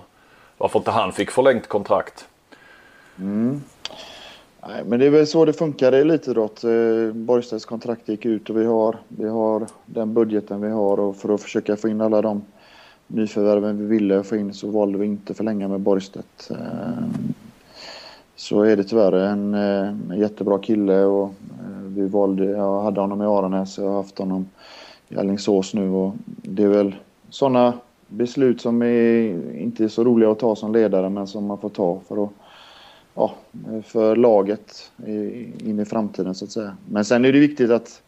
[0.59, 2.29] varför inte han fick förlängt kontrakt.
[4.69, 6.65] Nej, men det är väl så det funkar i elitidrott.
[6.65, 11.17] Eh, Borgstedts kontrakt gick ut och vi har, vi har den budgeten vi har och
[11.17, 12.43] för att försöka få in alla de
[13.13, 16.51] nyförvärven vi ville få in så valde vi inte förlänga med Borgstedt.
[16.51, 17.35] Ehm,
[18.37, 23.01] så är det tyvärr en, eh, en jättebra kille och eh, vi valde, jag hade
[23.01, 24.49] honom i Aranäs och jag har haft honom
[25.09, 26.95] i Alingsås nu och det är väl
[27.31, 27.73] sådana
[28.09, 31.69] beslut som är, inte är så roliga att ta som ledare men som man får
[31.69, 32.31] ta för att
[33.15, 33.35] ja,
[33.85, 34.91] för laget
[35.59, 36.77] in i framtiden så att säga.
[36.89, 38.03] Men sen är det viktigt att,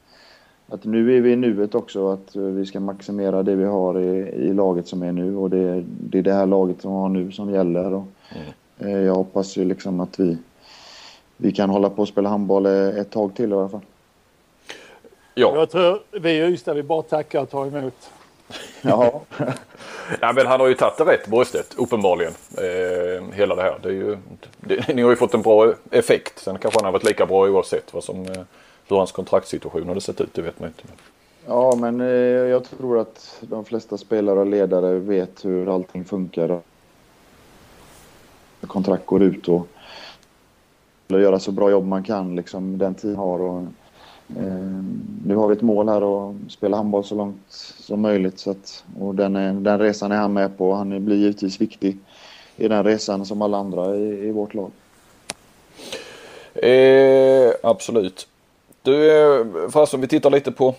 [0.68, 4.00] att nu är vi i nuet också att eh, vi ska maximera det vi har
[4.00, 6.96] i, i laget som är nu och det, det är det här laget som vi
[6.96, 7.92] har nu som gäller.
[7.94, 8.06] Och,
[8.78, 10.38] eh, jag hoppas ju liksom att vi,
[11.36, 13.80] vi kan hålla på och spela handboll eh, ett tag till i alla fall.
[15.34, 17.94] Ja, Jag tror vi i Ystad vi bara tackar och tar emot.
[18.82, 19.20] Ja,
[20.20, 22.32] ja men han har ju tagit det rätt Borgstedt uppenbarligen.
[22.58, 23.78] Eh, hela det här.
[23.82, 24.18] Det är ju,
[24.60, 26.38] det, ni har ju fått en bra effekt.
[26.38, 28.42] Sen kanske han har varit lika bra oavsett vad som, eh,
[28.88, 30.34] hur hans kontraktssituation hade sett ut.
[30.34, 30.82] Det vet man inte.
[31.46, 36.60] ja men eh, jag tror att de flesta spelare och ledare vet hur allting funkar.
[38.66, 39.66] Kontrakt går ut och
[41.08, 43.38] göra så bra jobb man kan liksom den tid har.
[43.38, 43.60] Och,
[44.36, 44.82] eh,
[45.24, 48.38] nu har vi ett mål här att spela handboll så långt som möjligt.
[48.38, 50.74] Så att, och den, är, den resan är han med på.
[50.74, 51.98] Han blir givetvis viktig
[52.56, 54.70] i den resan som alla andra i, i vårt lag.
[56.54, 58.28] Eh, absolut.
[58.84, 58.94] Du,
[59.52, 60.74] Frasse, fast om vi tittar lite på,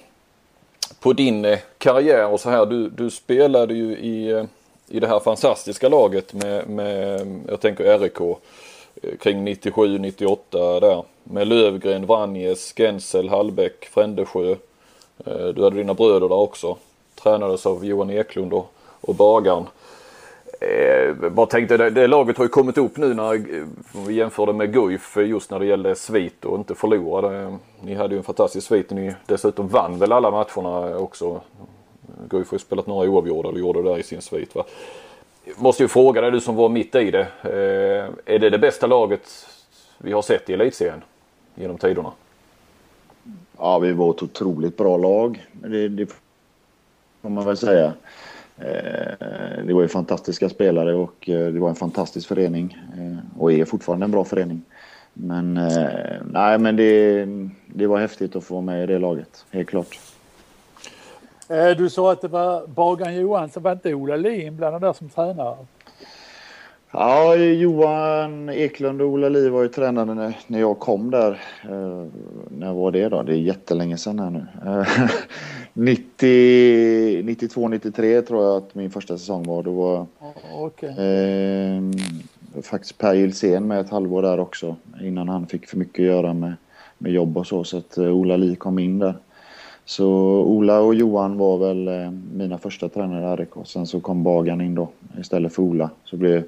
[0.99, 2.65] på din eh, karriär och så här.
[2.65, 4.43] Du, du spelade ju i, eh,
[4.87, 11.03] i det här fantastiska laget med, med jag tänker RIK eh, kring 97, 98 där.
[11.23, 14.55] Med Lövgren, Vranjes, Gensel, Hallbäck, Frändesjö.
[15.55, 16.77] Du hade dina bröder där också.
[17.15, 19.67] Tränades av Johan Eklund och, och Bagaren.
[20.63, 23.65] Eh, bara tänkte det, det laget har ju kommit upp nu när eh,
[24.07, 27.57] vi jämförde med Guif just när det gällde svit och inte förlorade.
[27.81, 28.89] Ni hade ju en fantastisk svit.
[28.89, 31.41] Ni dessutom vann väl alla matcherna också.
[32.29, 34.55] Guif har ju spelat några oavgjorda eller gjorde det där i sin svit.
[34.55, 34.63] Va?
[35.55, 37.27] Måste ju fråga dig du som var mitt i det.
[37.41, 39.47] Eh, är det det bästa laget
[39.97, 41.01] vi har sett i elitserien
[41.55, 42.11] genom tiderna?
[43.57, 45.47] Ja, vi var ett otroligt bra lag.
[45.51, 46.05] Det, det
[47.21, 47.93] får man väl säga.
[48.63, 52.77] Eh, det var ju fantastiska spelare och eh, det var en fantastisk förening.
[52.97, 54.61] Eh, och är fortfarande en bra förening.
[55.13, 55.53] Men,
[56.25, 57.27] nej, men det,
[57.67, 59.99] det var häftigt att få vara med i det laget, helt klart.
[61.77, 65.55] Du sa att det var Bagan Johansson, var inte Ola Lee inblandad där som tränare?
[66.91, 71.41] Ja, Johan Eklund och Ola Liv var ju tränare när, jag kom där.
[72.49, 73.23] När var det då?
[73.23, 74.45] Det är jättelänge sedan här nu.
[75.75, 79.63] Eh, 90, 92, 93 tror jag att min första säsong var.
[79.63, 80.05] Då var
[80.53, 80.89] Okej.
[80.89, 81.81] eh,
[82.61, 84.75] faktiskt Per Gilsén med ett halvår där också.
[85.01, 86.53] Innan han fick för mycket att göra med,
[86.97, 87.63] med jobb och så.
[87.63, 89.15] Så att eh, Ola Li kom in där.
[89.85, 90.07] Så
[90.43, 93.49] Ola och Johan var väl eh, mina första tränare i RIK.
[93.65, 95.89] Sen så kom Bagan in då istället för Ola.
[96.03, 96.43] Så blev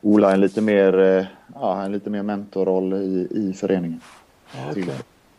[0.00, 4.00] Ola en lite mer, eh, ja, en lite mer mentorroll i, i föreningen.
[4.74, 4.90] Till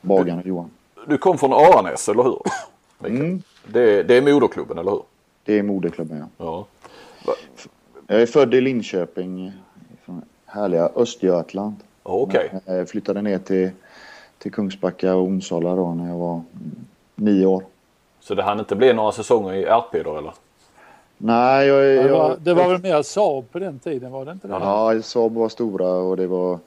[0.01, 0.69] Bagan och Johan.
[1.07, 2.37] Du kom från Aranäs, eller hur?
[3.05, 3.41] Mm.
[3.67, 5.03] Det, det är moderklubben, eller hur?
[5.45, 6.65] Det är moderklubben ja.
[7.25, 7.35] Ja.
[8.07, 9.51] Jag är född i Linköping,
[10.05, 11.75] från härliga Östergötland.
[12.03, 12.51] Okej.
[12.65, 13.71] Jag flyttade ner till,
[14.37, 16.41] till Kungsbacka och Onsala då när jag var
[17.15, 17.63] nio år.
[18.19, 20.33] Så det hann inte bli några säsonger i RP då, eller?
[21.17, 24.31] Nej, jag, jag, Det var, det var väl mer Saab på den tiden, var det
[24.31, 24.53] inte det?
[24.53, 26.59] Ja, Saab var stora och det var...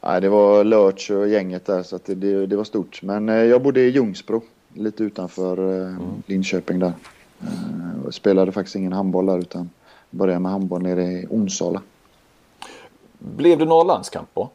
[0.00, 3.02] Nej, det var Lurch och gänget där så att det, det, det var stort.
[3.02, 4.42] Men eh, jag bodde i Ljungsbro,
[4.74, 6.92] lite utanför eh, Linköping där.
[7.40, 9.70] Eh, och spelade faktiskt ingen handboll där utan
[10.10, 11.82] började med handboll nere i Onsala.
[13.18, 14.48] Blev det några landskamper?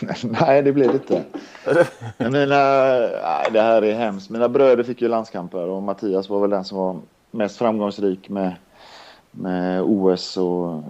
[0.24, 1.24] Nej, det blev det inte.
[2.16, 4.30] Jag menar, nej, det här är hemskt.
[4.30, 6.96] Mina bröder fick ju landskamper och Mattias var väl den som var
[7.30, 8.54] mest framgångsrik med,
[9.30, 10.82] med OS och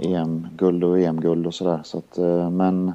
[0.00, 1.80] EM-guld och EM-guld och sådär.
[1.84, 2.92] Så att, eh, men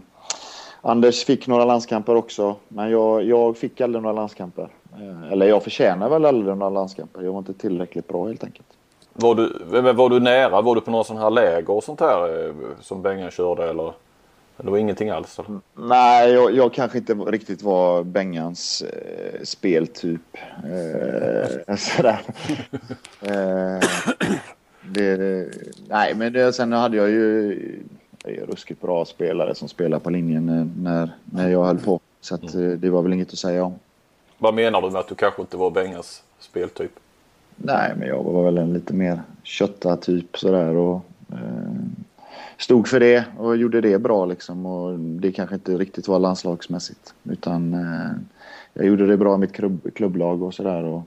[0.82, 4.70] Anders fick några landskamper också, men jag, jag fick aldrig några landskamper.
[4.94, 7.22] Eh, Eller jag förtjänar väl aldrig några landskamper.
[7.22, 8.68] Jag var inte tillräckligt bra helt enkelt.
[9.14, 9.54] Var du,
[9.94, 10.62] var du nära?
[10.62, 13.94] Var du på några sådana här läger och sånt här eh, som Bengan körde eller?
[14.58, 15.40] Det var ingenting alls?
[15.40, 15.60] Eller?
[15.76, 20.22] Nej, jag, jag kanske inte riktigt var Bengans eh, speltyp.
[20.64, 22.20] Eh, sådär.
[23.22, 23.88] eh,
[24.82, 25.48] det,
[25.88, 27.60] nej, men det, sen hade jag ju
[28.24, 32.00] är ruskigt bra spelare som spelar på linjen när, när, när jag höll på.
[32.22, 33.74] Så att, eh, det var väl inget att säga om.
[34.38, 36.92] Vad menar du med att du kanske inte var Bengans speltyp?
[37.56, 41.72] Nej, men jag var väl en lite mer kötta typ sådär och eh,
[42.58, 44.66] stod för det och gjorde det bra liksom.
[44.66, 48.12] Och det kanske inte riktigt var landslagsmässigt utan eh,
[48.74, 51.02] jag gjorde det bra i mitt klubb, klubblag och sådär och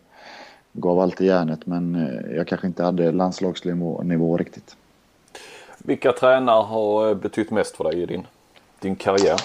[0.72, 4.77] gav alltid järnet men eh, jag kanske inte hade landslagsnivå nivå riktigt.
[5.87, 8.27] Vilka tränare har eh, betytt mest för dig i din,
[8.81, 9.40] din karriär?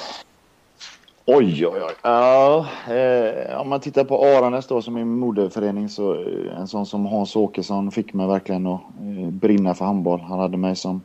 [1.25, 1.93] Oj, oj, oj.
[2.01, 6.67] Ja, eh, om man tittar på Aranäs då som är min moderförening så eh, en
[6.67, 10.19] sån som Hans Åkesson fick mig verkligen att eh, brinna för handboll.
[10.19, 11.01] Han hade mig som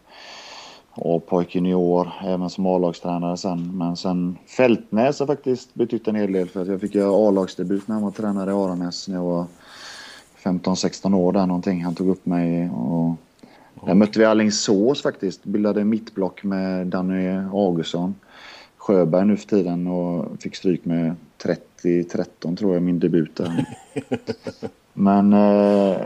[0.94, 3.79] A-pojk junior, även som A-lagstränare sen.
[3.79, 7.88] Men sen Fältnäs har faktiskt betytt en hel del för att jag fick göra A-lagsdebut
[7.88, 9.47] när han var tränare i Aranäs när jag var
[10.42, 11.85] 15-16 år där någonting.
[11.85, 13.16] Han tog upp mig och
[13.87, 15.44] där mötte vi Alingsås faktiskt.
[15.44, 18.14] Bildade mittblock med Danny Augustsson.
[18.76, 21.14] Sjöberg nu för tiden och fick stryk med
[21.82, 23.66] 30-13 tror jag min debut där.
[24.92, 25.96] men eh,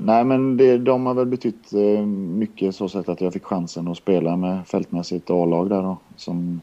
[0.00, 3.88] nej men det, de har väl betytt eh, mycket så sätt att jag fick chansen
[3.88, 6.60] att spela med fältmässigt A-lag där då som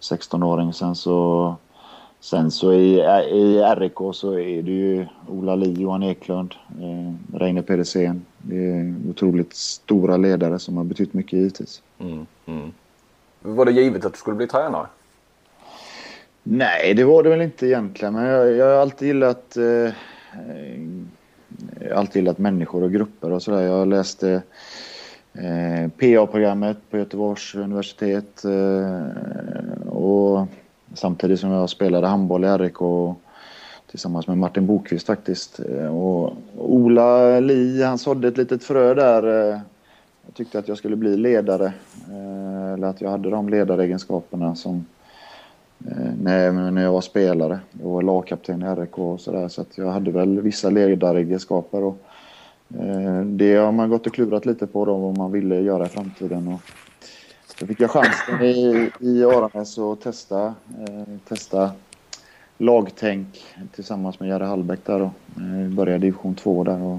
[0.00, 0.72] 16-åring.
[0.72, 1.56] Sen så
[2.20, 3.00] Sen så i,
[3.30, 8.24] i RIK så är det ju Ola Li, Johan Eklund, eh, Reine Pedersen.
[8.38, 11.82] Det är otroligt stora ledare som har betytt mycket givetvis.
[11.98, 12.72] Mm, mm.
[13.40, 14.86] Var det givet att du skulle bli tränare?
[16.42, 18.14] Nej, det var det väl inte egentligen.
[18.14, 19.92] Men jag, jag har alltid gillat, eh,
[21.96, 23.62] alltid gillat människor och grupper och sådär.
[23.62, 24.42] Jag läste
[25.32, 30.46] eh, PA-programmet på Göteborgs universitet eh, och
[30.94, 32.82] samtidigt som jag spelade handboll i RIK
[33.90, 35.60] tillsammans med Martin Bokvist faktiskt.
[35.60, 39.22] Eh, och Ola Li, han sådde ett litet frö där.
[39.22, 39.58] Eh,
[40.26, 41.72] jag tyckte att jag skulle bli ledare.
[42.10, 44.84] Eh, eller att jag hade de ledaregenskaperna som
[46.22, 47.60] när, jag var spelare.
[47.82, 49.48] Jag var lagkapten i RIK och sådär.
[49.48, 51.82] Så att jag hade väl vissa ledaregenskaper.
[51.82, 51.98] Och,
[53.24, 56.48] det har man gått och klurat lite på då, vad man ville göra i framtiden.
[56.48, 56.60] Och,
[57.60, 60.54] då fick jag chansen i, i Aranäs att testa,
[61.28, 61.70] testa
[62.60, 63.44] lagtänk
[63.74, 65.10] tillsammans med Jerry Hallbäck där då.
[65.36, 66.98] Eh, började division 2 där och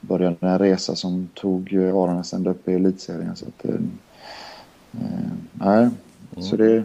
[0.00, 3.36] började en resa som tog Aranäs ända upp i elitserien.
[3.36, 3.74] Så att, eh,
[4.92, 5.88] eh, nej,
[6.38, 6.84] så det...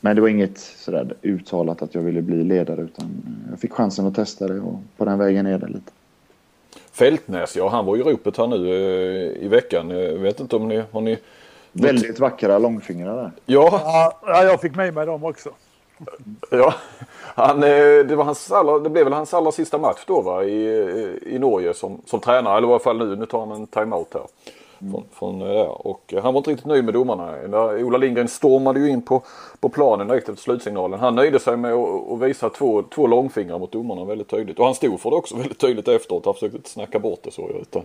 [0.00, 4.06] Men det var inget sådär uttalat att jag ville bli ledare utan jag fick chansen
[4.06, 5.92] att testa det och på den vägen är det lite.
[6.92, 8.68] Fältnäs, ja han var i ropet här nu
[9.40, 9.90] i veckan.
[9.90, 11.18] Jag vet inte om ni har ni...
[11.82, 13.30] Väldigt vackra långfingrar där.
[13.46, 15.50] Ja, Ja, jag fick med mig dem också.
[16.50, 16.74] ja.
[17.34, 17.68] Han, eh,
[18.08, 20.44] det, var hans allra, det blev väl hans allra sista match då va?
[20.44, 22.56] I, i Norge som, som tränare.
[22.58, 23.16] Eller i alla fall nu.
[23.16, 24.22] Nu tar han en timeout här.
[24.90, 25.86] Från, från, eh, där.
[25.86, 27.30] Och eh, han var inte riktigt nöjd med domarna.
[27.48, 29.22] När Ola Lindgren stormade ju in på,
[29.60, 31.00] på planen direkt efter slutsignalen.
[31.00, 34.58] Han nöjde sig med att, att visa två, två långfingrar mot domarna väldigt tydligt.
[34.58, 36.24] Och han stod för det också väldigt tydligt efteråt.
[36.24, 37.48] Han försökte inte snacka bort det så.
[37.48, 37.82] Utan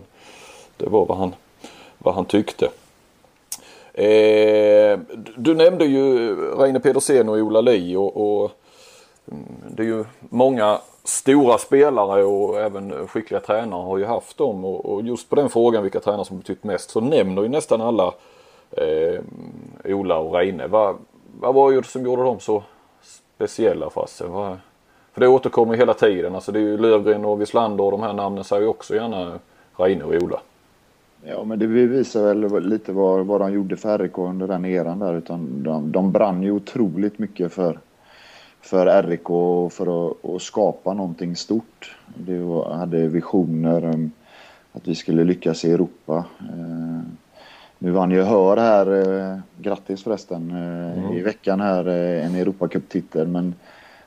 [0.76, 1.34] det var vad han,
[1.98, 2.68] vad han tyckte.
[3.94, 4.98] Eh,
[5.36, 8.50] du nämnde ju Reine Pedersen och Ola Li och, och
[9.32, 14.64] mm, det är ju många stora spelare och även skickliga tränare har ju haft dem
[14.64, 17.80] och, och just på den frågan vilka tränare som betytt mest så nämner ju nästan
[17.80, 18.14] alla
[18.70, 19.20] eh,
[19.84, 20.66] Ola och Reine.
[20.66, 20.96] Vad,
[21.40, 22.62] vad var det som gjorde dem så
[23.02, 24.26] speciella Frasse?
[24.26, 24.58] Vad,
[25.12, 26.34] för det återkommer hela tiden.
[26.34, 29.38] Alltså det är ju Lövgren och Wislander och de här namnen säger ju också gärna
[29.76, 30.40] Reine och Ola.
[31.26, 34.98] Ja, men det visar väl lite vad, vad de gjorde för RIK under den eran
[34.98, 35.14] där.
[35.14, 37.78] Utan de, de brann ju otroligt mycket för,
[38.60, 41.96] för RIK och för att, att skapa någonting stort.
[42.16, 44.10] De hade visioner om
[44.72, 46.24] att vi skulle lyckas i Europa.
[46.40, 47.02] Eh,
[47.78, 48.86] nu vann ju Hör här,
[49.32, 51.12] eh, grattis förresten, eh, mm.
[51.12, 53.28] i veckan här en Europacup-titel.
[53.28, 53.54] Men,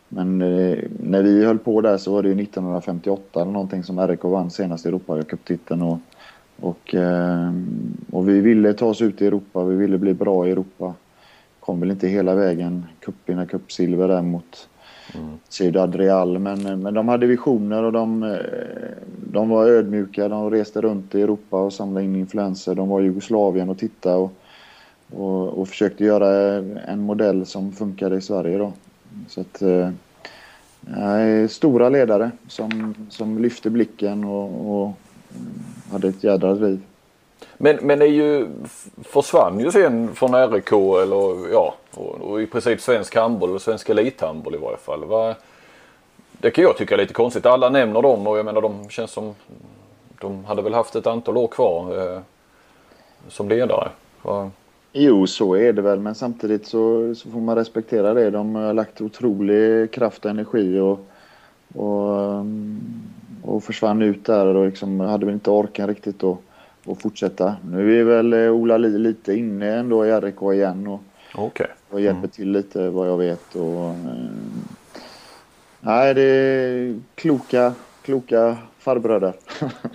[0.10, 0.38] men
[1.00, 4.52] när vi höll på där så var det ju 1958 eller någonting som RIK vann
[4.52, 5.82] senast Europacup-titeln.
[5.82, 6.00] Och,
[6.60, 7.54] och, eh,
[8.12, 10.93] och vi ville ta oss ut i Europa, vi ville bli bra i Europa.
[11.60, 14.70] Kom väl inte hela vägen, cupvinna cupsilver där mot
[15.15, 15.38] mm.
[15.50, 16.39] Ciudad Real.
[16.39, 18.36] Men, men de hade visioner och de, eh,
[19.32, 20.28] de var ödmjuka.
[20.28, 22.76] De reste runt i Europa och samlade in influenser.
[22.76, 24.34] De var i Jugoslavien och tittade och,
[25.13, 26.54] och, och försökte göra
[26.88, 28.74] en modell som funkade i Sverige då.
[29.28, 29.89] Så att, eh,
[31.50, 34.93] stora ledare som, som lyfte blicken och, och
[35.91, 36.82] hade ett jädra driv.
[37.58, 38.47] Men, men är ju,
[39.04, 43.89] försvann ju sen från RIK eller ja, och, och, i princip svensk handboll och svensk
[43.89, 45.06] elithandboll i varje fall.
[45.06, 45.36] Va,
[46.32, 47.45] det kan jag tycka är lite konstigt.
[47.45, 49.36] Alla nämner dem och jag menar de känns som
[50.21, 52.21] de hade väl haft ett antal år kvar eh,
[53.28, 53.89] som ledare.
[54.21, 54.52] Va?
[54.93, 58.30] Jo, så är det väl, men samtidigt så, så, får man respektera det.
[58.30, 61.00] De har lagt otrolig kraft och energi och,
[61.76, 62.45] och
[63.58, 66.38] och försvann ut där och liksom hade väl inte orken riktigt att,
[66.86, 67.56] att fortsätta.
[67.72, 71.02] Nu är väl eh, Ola Li lite inne ändå i RIK igen och,
[71.36, 71.67] okay.
[71.89, 72.30] och hjälper mm.
[72.30, 73.56] till lite vad jag vet.
[73.56, 73.96] Och, eh,
[75.80, 79.34] nej, det är kloka, kloka farbröder.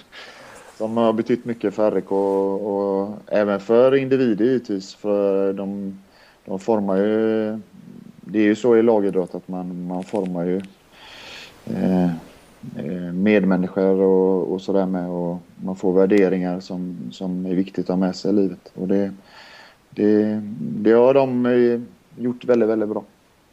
[0.79, 4.95] som har betytt mycket för RIK och, och, även för individer givetvis.
[4.95, 5.99] För de,
[6.45, 7.59] de formar ju...
[8.21, 12.11] Det är ju så i lagidrott att man, man formar ju eh, Eh,
[12.79, 17.89] Eh, medmänniskor och, och sådär med och man får värderingar som, som är viktigt att
[17.89, 18.73] ha med sig i livet.
[18.75, 19.13] Och det,
[19.91, 21.81] det, det har de eh,
[22.23, 23.03] gjort väldigt, väldigt bra.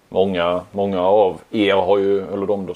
[0.10, 2.74] Många, många av er har ju, eller de då,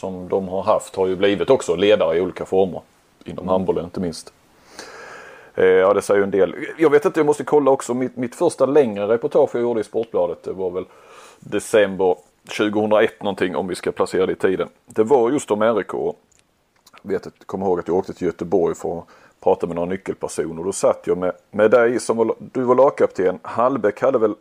[0.00, 2.80] som de har haft har ju blivit också ledare i olika former.
[3.24, 4.32] Inom handbollen inte minst.
[5.54, 6.54] Eh, ja det säger ju en del.
[6.78, 7.94] Jag vet inte, jag måste kolla också.
[7.94, 10.84] Mitt, mitt första längre reportage jag gjorde i Sportbladet det var väl
[11.40, 14.68] december 2001 någonting om vi ska placera det i tiden.
[14.86, 15.92] Det var just om RIK.
[17.02, 19.04] Jag kommer ihåg att jag åkte till Göteborg för att
[19.40, 20.64] prata med några nyckelpersoner.
[20.64, 23.38] Då satt jag med, med dig som var, du var lagkapten.
[23.42, 24.34] Hallbäck hade väl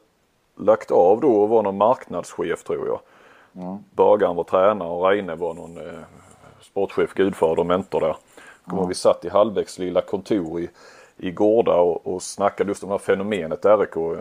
[0.58, 3.00] lagt av då och var någon marknadschef tror jag.
[3.64, 3.78] Mm.
[3.92, 6.00] Bagaren var tränare och Reine var någon eh,
[6.62, 8.16] sportchef, gudfader och mentor där.
[8.72, 8.88] Mm.
[8.88, 10.70] Vi satt i Hallbäcks lilla kontor i,
[11.18, 14.20] i Gårda och, och snackade just om det här fenomenet RIK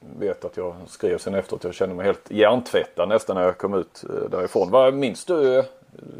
[0.00, 1.64] vet att jag skrev sen efteråt.
[1.64, 4.70] Jag kände mig helt hjärntvättad nästan när jag kom ut eh, därifrån.
[4.70, 5.64] Vad minns du?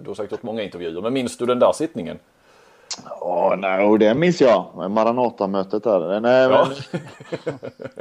[0.03, 2.19] Du har säkert gjort många intervjuer, men minns du den där sittningen?
[3.21, 4.65] Ja, nej, och det minns jag.
[4.91, 6.21] Maranata-mötet där.
[6.21, 6.69] Nej, ja.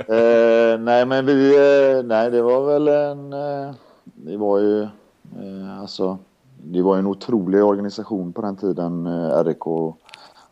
[0.08, 1.56] men, eh, nej, men vi...
[1.56, 3.34] Eh, nej, det var väl en...
[3.34, 3.72] Eh,
[4.04, 4.82] det var ju...
[4.82, 6.18] Eh, alltså...
[6.64, 9.68] Det var en otrolig organisation på den tiden, eh, RIK.
[9.68, 9.98] Och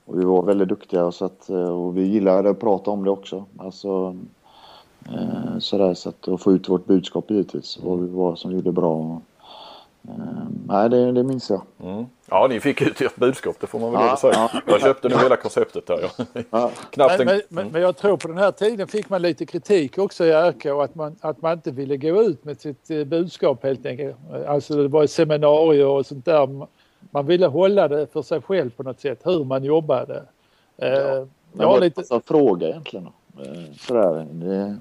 [0.06, 3.46] vi var väldigt duktiga så att, och vi gillade att prata om det också.
[3.58, 4.16] Alltså,
[5.13, 7.80] Eh, sådär, så att, och få ut vårt budskap givetvis.
[7.84, 9.22] Vad vi var som gjorde bra.
[10.08, 10.13] Eh,
[10.67, 11.62] nej, det, det minns jag.
[11.84, 12.06] Mm.
[12.30, 14.34] Ja, ni fick ut ert budskap, det får man väl ja, säga.
[14.34, 14.62] Ja.
[14.65, 16.12] Jag köpte nog hela konceptet här.
[16.50, 16.72] Ja.
[16.89, 17.41] Knappt men, en...
[17.50, 20.65] men, men, jag tror på den här tiden fick man lite kritik också i RK
[20.65, 24.15] att man, att man inte ville gå ut med sitt eh, budskap helt enkelt.
[24.48, 26.67] Alltså det var seminarier och sånt där.
[27.12, 30.24] Man ville hålla det för sig själv på något sätt, hur man jobbade.
[30.78, 30.86] Ja.
[30.88, 32.04] Eh, det var lite...
[32.12, 33.08] en fråga egentligen.
[33.80, 34.28] Sådär.
[34.32, 34.78] Det...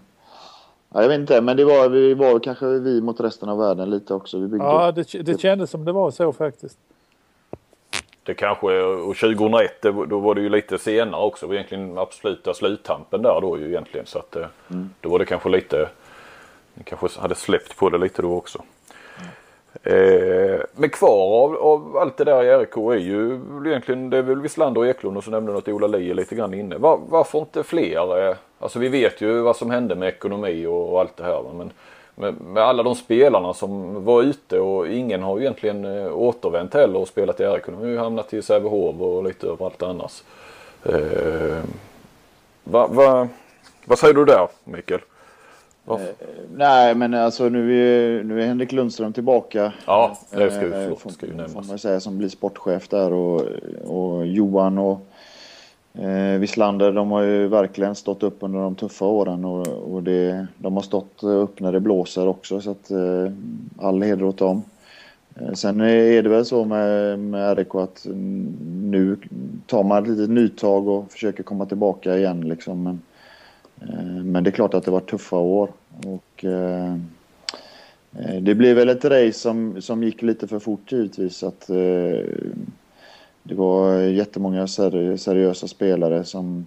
[0.96, 3.90] Ja, jag vet inte, men det var, vi var kanske vi mot resten av världen
[3.90, 4.38] lite också.
[4.38, 6.78] Vi ja, det, det kändes som det var så faktiskt.
[8.22, 11.54] Det kanske, och 2001 då var det ju lite senare också.
[11.54, 14.06] Egentligen absoluta sluttampen där då ju egentligen.
[14.06, 14.90] Så att eh, mm.
[15.00, 15.88] då var det kanske lite,
[16.84, 18.62] kanske hade släppt på det lite då också.
[19.82, 24.22] Eh, men kvar av, av, allt det där i RK är ju egentligen det är
[24.22, 26.78] väl Wislander och Eklund och så nämnde du att Ola Lie lite grann inne.
[26.78, 28.28] Var, varför inte fler?
[28.28, 31.42] Eh, alltså vi vet ju vad som hände med ekonomi och, och allt det här.
[31.58, 31.70] Men
[32.14, 36.74] med, med, alla de spelarna som var ute och ingen har ju egentligen eh, återvänt
[36.74, 37.66] heller och spelat i RK.
[37.66, 40.22] De har ju hamnat i Sävehof och lite överallt annars.
[40.84, 41.62] Eh,
[42.64, 43.28] vad va,
[43.84, 45.00] vad säger du där Mikael?
[45.94, 46.00] Eh,
[46.56, 49.72] nej, men alltså nu är, nu är Henrik Lundström tillbaka.
[49.86, 51.68] Ja, det ska ju, Eh, förlåt, får- ska ju Får nämnas.
[51.68, 53.42] man säga som blir sportchef där och,
[53.86, 55.00] och Johan och
[55.94, 60.46] eh, Wislander de har ju verkligen stått upp under de tuffa åren och, och det,
[60.58, 63.32] de har stått upp när det blåser också så att eh,
[63.78, 64.62] all heder åt dem.
[65.40, 68.06] Eh, Sen är det väl så med, med RIK att
[68.82, 69.16] nu
[69.66, 72.82] tar man ett litet nytag och försöker komma tillbaka igen liksom.
[72.82, 72.98] Men, eh,
[74.24, 75.70] men det är klart att det var tuffa år
[76.04, 76.96] och eh,
[78.18, 81.42] Eh, Det blev väl ett race som, som gick lite för fort givetvis.
[81.42, 82.26] Att, eh,
[83.42, 86.66] det var jättemånga seri seriösa spelare som,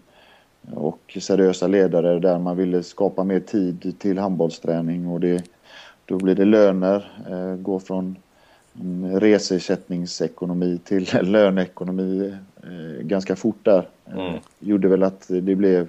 [0.74, 5.08] och seriösa ledare där man ville skapa mer tid till handbollsträning.
[5.08, 5.44] Och det,
[6.06, 8.16] då blir det löner, eh, gå från
[9.20, 12.34] reseersättningsekonomi till löneekonomi
[12.64, 13.88] eh, ganska fort där.
[14.06, 14.40] Eh, Mm.
[14.60, 15.88] Gjorde väl att det blev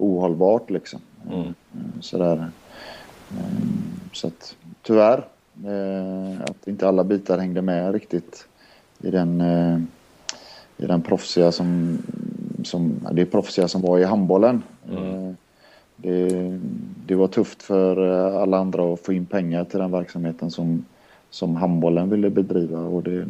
[0.00, 1.00] ohållbart liksom.
[1.30, 1.40] Mm.
[1.48, 2.50] Eh, Sådär.
[3.30, 3.44] Eh,
[4.12, 5.18] Så att tyvärr
[5.64, 8.46] eh, att inte alla bitar hängde med riktigt
[9.02, 9.40] i den,
[10.76, 11.98] i den proffsiga som,
[12.64, 14.62] som, det proffsiga som var i handbollen.
[14.92, 15.32] Eh,
[16.02, 16.58] Det,
[17.06, 17.96] det var tufft för
[18.42, 20.84] alla andra att få in pengar till den verksamheten som,
[21.30, 23.26] som handbollen ville bedriva och det,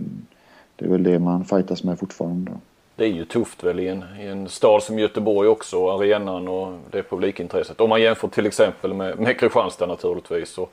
[0.76, 2.52] det är väl det man fightas med fortfarande.
[3.00, 6.72] Det är ju tufft väl i en, i en stad som Göteborg också, arenan och
[6.90, 7.80] det publikintresset.
[7.80, 10.58] Om man jämför till exempel med, med Kristianstad naturligtvis.
[10.58, 10.72] Och,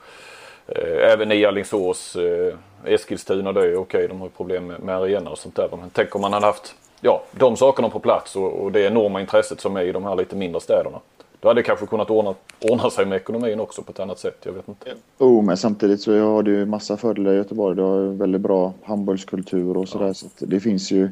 [0.66, 2.54] eh, även i Alingsås, eh,
[2.84, 5.68] Eskilstuna, det är okej, de har problem med, med arena och sånt där.
[5.70, 9.20] Men tänk om man hade haft ja, de sakerna på plats och, och det enorma
[9.20, 11.00] intresset som är i de här lite mindre städerna.
[11.40, 14.38] Då hade det kanske kunnat ordna, ordna sig med ekonomin också på ett annat sätt.
[14.42, 14.94] Jag vet inte.
[15.18, 17.76] Oh, men samtidigt så har du ju massa fördelar i Göteborg.
[17.76, 20.12] Du har väldigt bra handbollskultur och sådär.
[20.12, 21.08] Så att det finns ju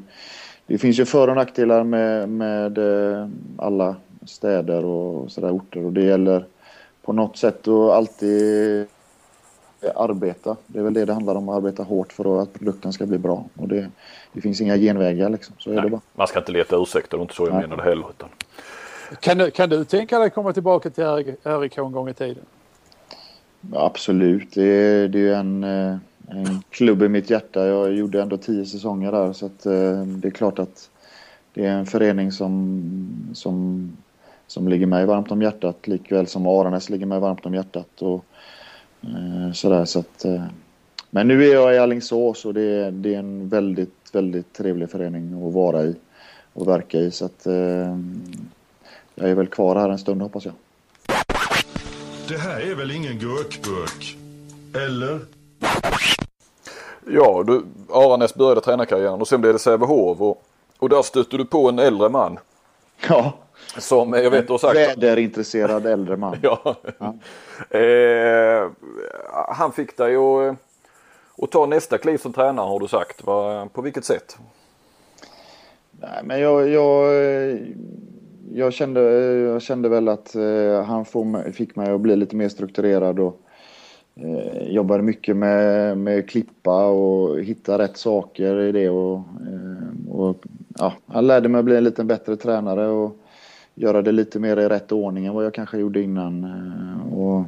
[0.66, 5.84] det finns ju för och nackdelar med, med eh, alla städer och sådär orter.
[5.84, 6.44] Och det gäller
[7.02, 8.86] på något sätt att alltid
[9.94, 10.56] arbeta.
[10.66, 13.18] Det är väl det det handlar om, att arbeta hårt för att produkten ska bli
[13.18, 13.44] bra.
[13.58, 13.90] Och det,
[14.32, 15.54] det finns inga genvägar liksom.
[15.58, 16.00] Så är det Nej, bara.
[16.14, 17.62] man ska inte leta ursäkter, är inte så jag Nej.
[17.62, 18.06] menar det heller.
[18.10, 18.28] Utan,
[19.20, 21.04] Kan du, kan du tänka dig komma tillbaka till
[21.42, 22.44] RIK en gång i tiden?
[23.72, 24.54] Ja, absolut.
[24.54, 25.96] Det är, det är ju en, eh,
[26.28, 27.66] en klubb i mitt hjärta.
[27.66, 30.90] Jag gjorde ändå tio säsonger där så att, eh, det är klart att
[31.54, 32.82] det är en förening som,
[33.34, 33.90] som,
[34.46, 38.02] som ligger mig varmt om hjärtat likväl som Aranäs ligger mig varmt om hjärtat.
[38.02, 38.24] Och,
[39.02, 40.44] eh, sådär, så att, eh,
[41.10, 44.90] men nu är jag i Alingsås och det är, det är en väldigt, väldigt trevlig
[44.90, 45.94] förening att vara i
[46.52, 47.10] och verka i.
[47.10, 47.98] Så att, eh,
[49.14, 50.54] jag är väl kvar här en stund hoppas jag.
[52.28, 54.16] Det här är väl ingen gurkburk?
[54.74, 55.20] Eller?
[57.08, 60.42] Ja, du, Aranäs började tränarkarriären och sen blev det Sävehof och,
[60.78, 62.38] och där stötte du på en äldre man
[63.08, 63.32] Ja,
[63.78, 64.76] som jag vet du har sagt.
[64.78, 66.36] väderintresserad äldre man.
[66.42, 66.76] Ja.
[67.78, 68.68] Eh,
[69.48, 70.56] han fick dig att,
[71.42, 73.24] att ta nästa kliv som tränare har du sagt.
[73.24, 74.38] Va, på vilket sätt?
[76.00, 77.12] Nej, men jag, jag,
[78.52, 79.00] jag, kände,
[79.34, 81.04] jag kände väl att eh, han
[81.52, 83.40] fick mig att bli lite mer strukturerad och
[84.20, 88.88] eh, jobbade mycket med, med klippa och hitta rätt saker i det.
[88.88, 90.36] Och, eh, och,
[90.78, 93.16] ja, han lärde mig att bli en lite bättre tränare och
[93.74, 96.44] göra det lite mer i rätt ordning än vad jag kanske gjorde innan.
[96.44, 97.44] eh, Och,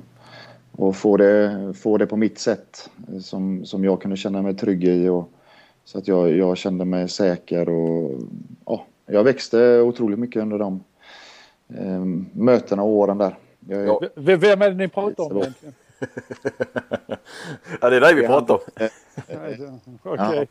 [0.72, 4.54] och få, det, få det på mitt sätt eh, som, som jag kunde känna mig
[4.54, 5.08] trygg i.
[5.08, 5.30] Och,
[5.84, 8.20] så att jag, jag kände mig säker och
[8.66, 10.80] ja, jag växte otroligt mycket under de
[11.74, 13.36] eh, mötena och åren där.
[13.68, 14.00] Jag, Ja.
[14.14, 15.74] Vem är det ni pratar om egentligen?
[17.80, 18.60] Ja, det är det vi pratar om.
[20.02, 20.48] Okej.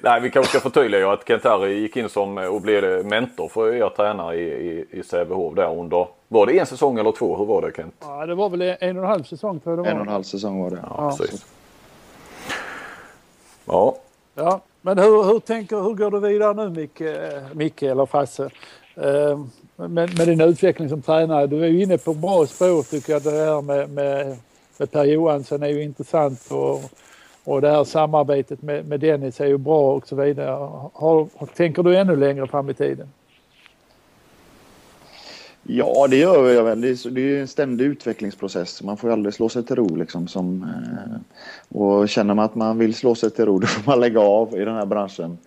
[0.00, 3.88] Nej, vi kanske ska förtydliga att Kent-Harry gick in som och blev mentor för er
[3.88, 7.36] tränare i, i, i Sävehof där under, var det en säsong eller två?
[7.36, 7.94] Hur var det Kent?
[8.00, 10.06] Ja, det var väl en och en halv säsong tror jag det en och en
[10.06, 10.12] var.
[10.12, 10.78] halv säsong var det.
[10.82, 11.16] Ja, Ja.
[11.18, 11.46] precis.
[13.64, 13.96] Ja,
[14.34, 18.50] Ja, men hur, hur, tänker, hur går du vidare nu Micke, eh, Micke eller Frasse?
[19.80, 21.46] Med, med din utveckling som tränare.
[21.46, 23.22] Du är ju inne på bra spår tycker jag.
[23.22, 24.36] Det här med, med,
[24.78, 26.80] med Per Johansson är ju intressant och,
[27.44, 30.50] och det här samarbetet med, med Dennis är ju bra och så vidare.
[30.92, 33.08] Har, tänker du ännu längre fram i tiden?
[35.62, 36.80] Ja, det gör jag väl.
[36.80, 38.82] Det är, det är ju en ständig utvecklingsprocess.
[38.82, 39.96] Man får ju aldrig slå sig till ro.
[39.96, 43.90] Liksom, som, eh, och känner man att man vill slå sig till ro, då får
[43.90, 45.38] man lägga av i den här branschen.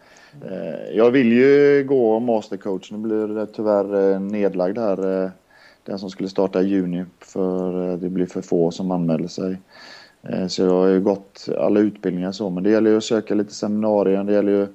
[0.46, 2.92] Eh, jag vill ju gå mastercoach.
[2.92, 5.24] Nu blir det tyvärr eh, nedlagd här.
[5.24, 5.30] Eh,
[5.84, 7.06] den som skulle starta i juni.
[7.20, 9.58] För det blir för få som anmäler sig.
[10.50, 12.50] Så jag har ju gått alla utbildningar så.
[12.50, 14.24] Men det gäller ju att söka lite seminarier.
[14.24, 14.68] Det gäller ju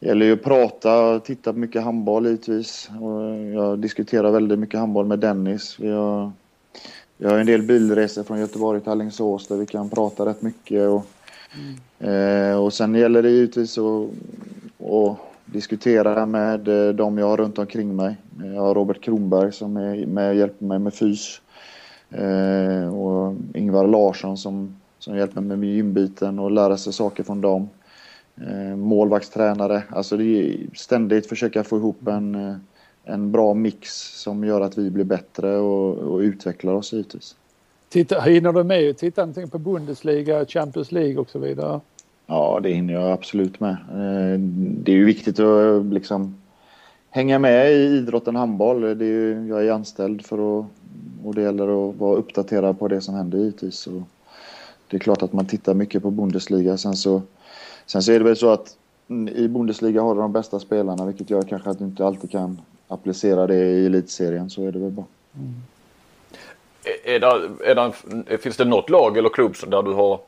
[0.00, 2.90] det gäller ju att prata och titta på mycket handboll givetvis.
[3.00, 5.76] Och jag diskuterar väldigt mycket handboll med Dennis.
[5.80, 6.32] Vi har,
[7.16, 10.88] Vi har en del bilresor från Göteborg till Alingsås där vi kan prata rätt mycket.
[10.88, 11.06] Och,
[11.54, 12.50] mm.
[12.52, 14.08] eh, och sen gäller det givetvis att,
[14.90, 18.16] att diskutera med eh, de jag har runt omkring mig.
[18.44, 21.40] Eh, jag har Robert Kronberg som är med hjälper mig med fys.
[22.10, 27.40] Eh, och Ingvar Larsson som, som hjälper mig med gymbiten och lära sig saker från
[27.40, 27.68] dem.
[28.40, 29.82] Eh, målvaktstränare.
[29.90, 32.56] Alltså det är ständigt försöka få ihop en, eh,
[33.04, 33.88] en bra mix
[34.22, 37.36] som gör att vi blir bättre och, och utvecklar oss givetvis.
[37.88, 41.80] Titta, hinner du med att titta på Bundesliga, Champions League och så vidare?
[42.26, 43.72] Ja, det hinner jag absolut med.
[43.72, 46.36] Eh, det är ju viktigt att liksom
[47.10, 48.80] hänga med i idrotten handboll.
[48.80, 50.66] Det är ju, jag är anställd för att
[51.24, 53.86] och det gäller att vara uppdaterad på det som händer givetvis.
[53.86, 54.02] Och
[54.90, 56.76] det är klart att man tittar mycket på Bundesliga.
[56.76, 57.22] Sen så,
[57.86, 58.76] sen så är det väl så att
[59.34, 62.60] i Bundesliga har du de bästa spelarna vilket gör kanske att du inte alltid kan
[62.88, 64.50] applicera det i elitserien.
[64.50, 65.06] Så är det väl bara.
[65.34, 65.54] Mm.
[67.04, 67.74] Är det, är
[68.28, 70.20] det, finns det något lag eller klubb där du har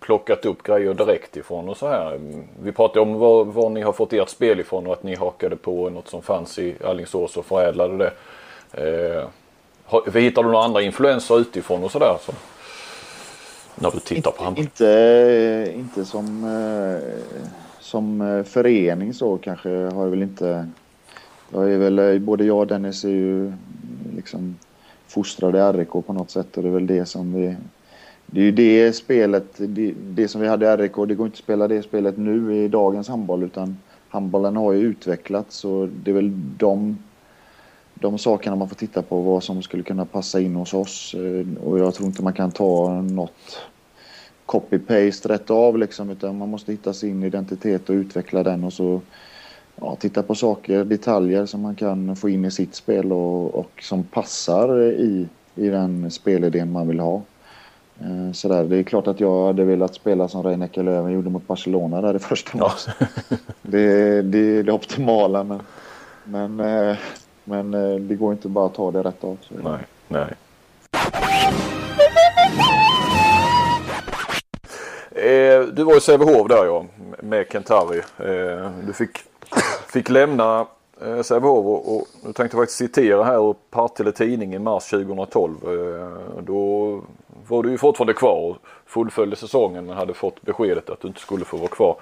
[0.00, 2.20] plockat upp grejer direkt ifrån och så här.
[2.62, 5.56] Vi pratade om var, var ni har fått ert spel ifrån och att ni hakade
[5.56, 8.12] på något som fanns i Alingsås och förädlade det.
[8.72, 9.28] Eh,
[10.14, 12.16] hittar du några andra influenser utifrån och sådär?
[12.20, 12.32] Så,
[13.74, 14.64] när du tittar på handboll?
[14.64, 17.20] Inte, inte som, eh,
[17.80, 20.68] som eh, förening så kanske har jag väl inte.
[21.52, 23.52] Jag är väl, eh, både jag och Dennis är ju
[24.16, 24.56] liksom
[25.08, 27.56] fostrade i RIK på något sätt och det är väl det som vi
[28.30, 31.34] det är ju det spelet, det, det, som vi hade i RIK, det går inte
[31.34, 33.76] att spela det spelet nu i dagens handboll utan
[34.08, 36.98] handbollen har ju utvecklats och det är väl de,
[37.94, 41.14] de sakerna man får titta på vad som skulle kunna passa in hos oss.
[41.14, 43.62] Eh, och jag tror inte man kan ta något
[44.46, 49.00] copy-paste rätt av liksom utan man måste hitta sin identitet och utveckla den och så
[49.80, 53.70] ja, titta på saker, detaljer som man kan få in i sitt spel och, och
[53.82, 57.22] som passar i, i den spelidén man vill ha.
[58.00, 58.64] Eh, sådär.
[58.64, 62.16] Det är klart att jag hade velat spela som Reinecker Löwen gjorde mot Barcelona där
[62.16, 62.92] i första matchen.
[63.28, 63.36] Ja.
[63.62, 65.60] det, det är det optimala men,
[66.24, 66.96] men, eh,
[67.44, 69.36] men eh, det går inte bara att ta det rätt av.
[69.40, 69.54] Så.
[69.54, 70.34] Nej, nej.
[75.72, 76.84] Du var i Sävehof där ja,
[77.22, 78.02] med Kentari.
[78.86, 79.10] Du fick,
[79.88, 80.66] fick lämna
[81.00, 85.54] eh, Sävehof och, och jag tänkte faktiskt citera här ur Partille Tidning i mars 2012.
[85.64, 87.00] Eh, då
[87.48, 91.20] var du ju fortfarande kvar och fullföljde säsongen men hade fått beskedet att du inte
[91.20, 91.96] skulle få vara kvar.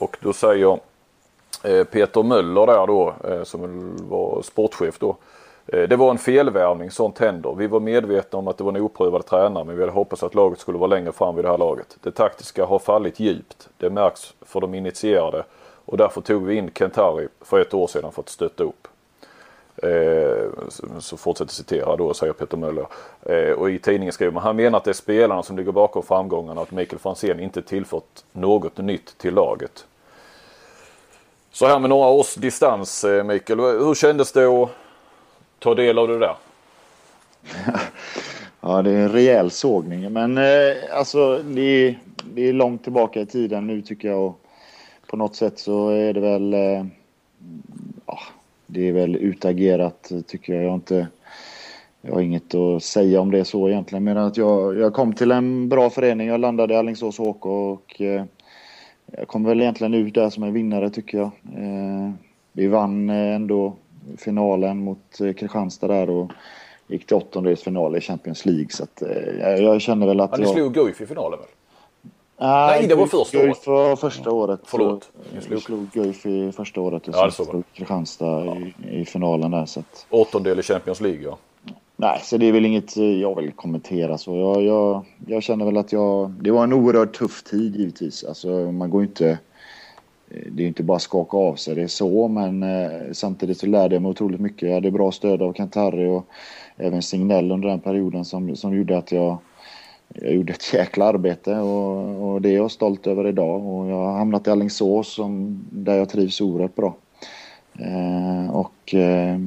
[0.00, 0.78] Och då säger
[1.64, 5.16] eh, Peter Möller där då eh, som var sportchef då.
[5.66, 7.54] Eh, det var en felvärvning, sånt händer.
[7.54, 10.34] Vi var medvetna om att det var en oprövad tränare men vi hade hoppats att
[10.34, 11.96] laget skulle vara längre fram vid det här laget.
[12.02, 13.68] Det taktiska har fallit djupt.
[13.76, 15.44] Det märks för de initierade
[15.84, 18.88] och därför tog vi in Kentari för ett år sedan för att stötta upp.
[19.76, 20.46] Eh,
[20.98, 22.86] så fortsätter citera då säger Peter Möller.
[23.22, 26.02] Eh, och i tidningen skriver man han menar att det är spelarna som ligger bakom
[26.02, 29.86] framgångarna och att Mikael Franzén inte tillfört något nytt till laget.
[31.52, 34.70] Så här med några års distans eh, Mikael, hur kändes det att
[35.58, 36.36] ta del av det där?
[38.66, 40.12] Ja, det är en rejäl sågning.
[40.12, 41.98] Men eh, alltså det är,
[42.34, 44.22] det är långt tillbaka i tiden nu tycker jag.
[44.22, 44.40] Och
[45.14, 46.54] på något sätt så är det väl...
[46.54, 46.86] Eh,
[48.06, 48.18] ja,
[48.66, 50.62] det är väl utagerat tycker jag.
[50.62, 51.06] Jag har, inte,
[52.00, 54.04] jag har inget att säga om det så egentligen.
[54.04, 56.28] Men att jag, jag kom till en bra förening.
[56.28, 58.24] Jag landade i Alingsås HK och eh,
[59.06, 61.30] jag kom väl egentligen ut där som en vinnare tycker jag.
[61.56, 62.10] Eh,
[62.52, 63.74] vi vann ändå
[64.18, 66.32] finalen mot Kristianstad där och
[66.86, 68.68] gick till åttondelsfinal i Champions League.
[68.70, 69.02] Så att,
[69.40, 71.48] jag, jag känner väl att ja, ni slog Guif i finalen väl?
[72.38, 73.66] Nej, Nej, det var första året.
[73.66, 74.60] Var första året.
[74.64, 75.10] Förlåt.
[75.50, 78.56] Jag slog Guif i första året och ja, så slog Kristianstad ja.
[78.56, 79.66] i, i, finalen där.
[79.66, 80.06] Så att...
[80.10, 81.38] Åttondel i Champions League ja.
[81.96, 84.36] Nej, så det är väl inget jag vill kommentera så.
[84.36, 86.30] Jag, jag, jag känner väl att jag...
[86.30, 88.24] Det var en oerhört tuff tid givetvis.
[88.24, 89.38] Alltså man går inte...
[90.50, 93.66] Det är inte bara att skaka av sig, det är så, men eh, samtidigt så
[93.66, 94.68] lärde jag mig otroligt mycket.
[94.68, 96.26] Jag hade bra stöd av Kantari och
[96.76, 99.38] även Signell under den perioden som, som gjorde att jag
[100.08, 103.66] jag gjorde ett jäkla arbete och, och, det är jag stolt över idag.
[103.66, 106.96] Och jag har hamnat i Alingsås som, där jag trivs oerhört bra.
[107.78, 109.38] Eh, och eh,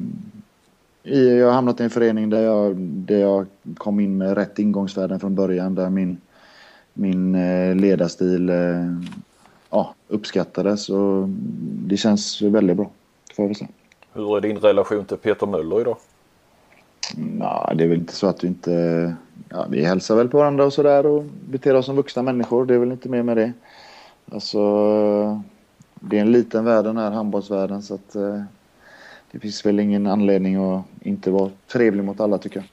[1.02, 3.46] jag har hamnat i en förening där jag, där jag
[3.76, 5.74] kom in med rätt ingångsvärden från början.
[5.74, 6.20] Där min,
[6.92, 8.56] min eh, ledarstil eh,
[9.70, 11.28] ja, uppskattades och
[11.86, 12.90] det känns väldigt bra.
[13.34, 13.68] Får jag.
[14.12, 15.96] Hur är din relation till Peter Möller idag?
[17.16, 19.14] Nej, det är väl inte så att vi inte
[19.48, 22.66] ja, vi hälsar väl på varandra och sådär och beter oss som vuxna människor.
[22.66, 23.52] Det är väl inte mer med det.
[24.32, 25.42] Alltså,
[25.94, 28.42] det är en liten värld den här handbollsvärlden så att eh,
[29.30, 32.66] det finns väl ingen anledning att inte vara trevlig mot alla tycker jag.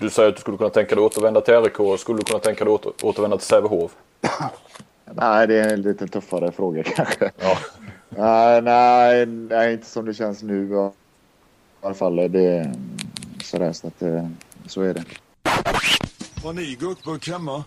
[0.00, 2.00] Du säger att du skulle kunna tänka dig att återvända till RIK.
[2.00, 3.96] Skulle du kunna tänka dig att åter, återvända till Sävehof?
[5.14, 7.30] Nej, det är en lite tuffare fråga kanske.
[7.38, 7.58] Ja.
[8.08, 10.90] Nej, nej, nej, inte som det känns nu i
[11.86, 12.16] alla fall.
[12.16, 12.72] Det är
[13.44, 14.26] sådär så att eh,
[14.66, 15.04] så är det.
[16.42, 17.64] Har ni gurkburk hemma?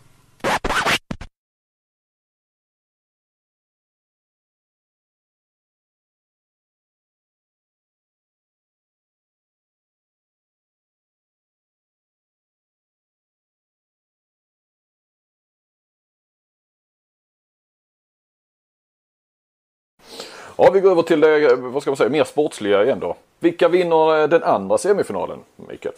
[20.57, 23.15] Ja, vi går över till det, vad ska man säga, mer sportsliga igen då.
[23.39, 25.95] Vilka vinner eh, den andra semifinalen, Mikael?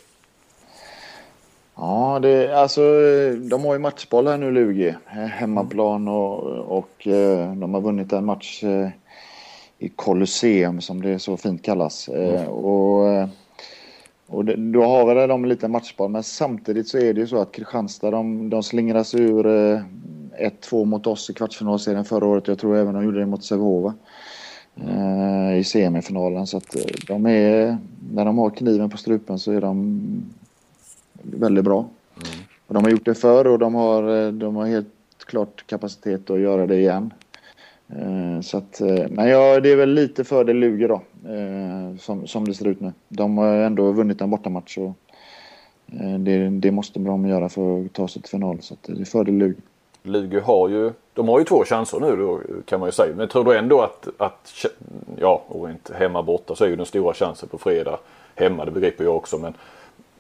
[1.76, 2.82] Ja, det, alltså
[3.50, 4.96] de har ju matchboll här nu Lugi.
[5.06, 6.40] Hemmaplan och,
[6.78, 8.90] och eh, de har vunnit en match eh,
[9.80, 12.10] i Colosseum som det så fint kallas.
[12.10, 12.48] Mm.
[12.48, 13.30] Och,
[14.28, 17.52] och då har väl de lite matchboll men samtidigt så är det ju så att
[17.52, 22.48] Kristianstad de, de slingras ur 1-2 mot oss i kvartsfinalserien förra året.
[22.48, 23.94] Jag tror även de gjorde det mot Sävehof
[25.60, 26.48] i semifinalen.
[26.48, 26.76] Så att
[27.08, 27.78] de är,
[28.12, 30.02] när de har kniven på strupen så är de
[31.24, 31.80] väldigt bra.
[32.16, 32.46] Mm.
[32.68, 34.88] Och de har gjort det förr och de har, de har helt
[35.26, 37.14] klart kapacitet att göra det igen.
[37.90, 41.02] Eh, så att, eh, men ja, det är väl lite fördel Luger då,
[41.32, 42.94] eh, som, som det ser ut nu.
[43.10, 44.92] De har ändå vunnit en bortamatch och
[46.20, 48.58] det, det måste de göra för att ta sig till final.
[48.62, 49.62] Så det är fördel Luger.
[50.04, 53.16] Luger har ju, de har ju två chanser nu då, kan man ju säga.
[53.16, 54.66] Men tror du ändå att, att
[55.18, 58.00] ja, och inte hemma borta så är ju den stora chansen på fredag.
[58.36, 59.38] Hemma, det begriper jag också.
[59.38, 59.54] Men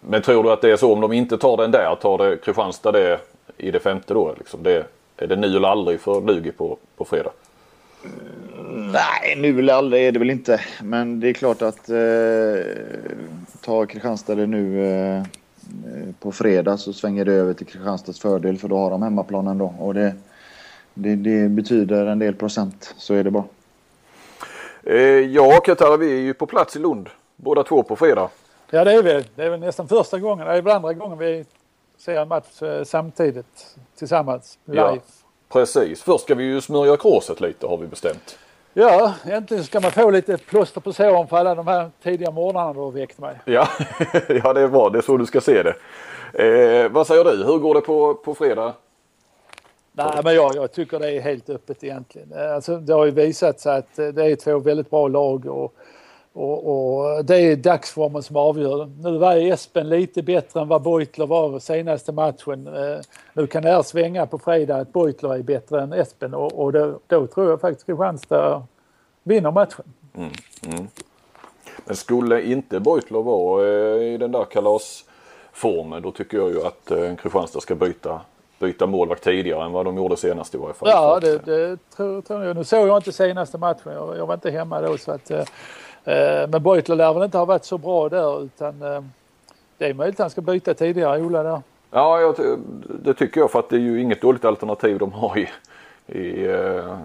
[0.08, 2.38] men tror du att det är så om de inte tar den där, tar det
[2.38, 3.20] Kristianstad det
[3.58, 4.36] i det femte då?
[4.38, 4.86] Liksom det,
[5.18, 7.32] är det nu eller aldrig för Lugi på, på fredag?
[8.76, 10.62] Nej, nu eller aldrig är det väl inte.
[10.82, 11.95] Men det är klart att eh,
[13.62, 15.24] tar Kristianstad det nu eh,
[16.20, 19.74] på fredag så svänger det över till Kristianstads fördel för då har de hemmaplanen då.
[19.80, 20.14] Och det,
[20.93, 23.43] det, det betyder en del procent, så är det bara.
[24.84, 28.30] Eh, ja, Katara, vi är ju på plats i Lund båda två på fredag.
[28.70, 29.26] Ja det är vi.
[29.36, 31.45] Det är väl nästan första gången, det är väl andra gången vi
[31.97, 34.82] ser en match eh, samtidigt tillsammans live.
[34.82, 34.97] Ja,
[35.49, 36.03] precis.
[36.03, 38.38] Först ska vi ju smörja kråset lite har vi bestämt.
[38.74, 42.74] Ja, äntligen ska man få lite plåster på såren för alla de här tidiga morgnarna
[42.74, 43.39] du har väckt mig.
[43.45, 43.68] Ja,
[44.28, 44.89] ja det är bra.
[44.89, 45.76] Det är så du ska se det.
[46.34, 47.43] Eh, vad säger du?
[47.43, 48.74] Hur går det på, på fredag?
[49.91, 52.34] Nej, men jag, jag tycker det är helt öppet egentligen.
[52.55, 55.76] Alltså, det har ju visat sig att det är två väldigt bra lag och
[56.34, 58.90] och, och, det är dagsformen som avgör.
[59.02, 62.68] Nu var Espen lite bättre än vad Beutler var senaste matchen.
[62.68, 63.00] Eh,
[63.34, 66.74] nu kan det här svänga på fredag att Beutler är bättre än Espen och, och
[66.74, 68.64] då, då, tror jag faktiskt Kristianstad
[69.24, 69.86] vinner matchen.
[70.16, 70.30] Mm,
[70.68, 70.88] mm.
[71.86, 76.92] Men skulle inte Beutler vara eh, i den där kalasformen då tycker jag ju att
[76.92, 78.22] eh, Kristianstad ska byta
[78.60, 80.90] byta målvakt tidigare än vad de gjorde senast i varje fall.
[80.90, 82.56] Ja, det, det tror, tror jag.
[82.56, 83.94] Nu såg jag inte senaste matchen.
[83.94, 85.32] Jag, jag var inte hemma då så att
[86.49, 89.04] men Beutler lär väl inte ha varit så bra där utan eh,
[89.78, 91.62] det är möjligt att han ska byta tidigare, Ola där.
[91.91, 92.36] Ja, jag,
[93.04, 95.49] det tycker jag för att det är ju inget dåligt alternativ de har i,
[96.08, 96.97] i, eh,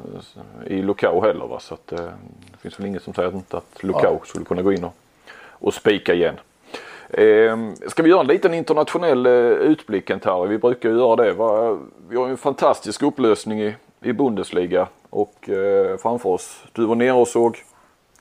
[0.67, 1.47] i Lukau heller.
[1.47, 1.61] Va?
[1.61, 4.21] Så att, det finns väl inget som säger att, att Lukau ja.
[4.25, 4.95] skulle kunna gå in och,
[5.51, 6.35] och spika igen.
[7.11, 10.47] Eh, ska vi göra en liten internationell utblick här?
[10.47, 11.33] Vi brukar göra det.
[11.33, 11.79] Va?
[12.09, 16.65] Vi har en fantastisk upplösning i, i Bundesliga och eh, framför oss.
[16.73, 17.65] Du var nere och såg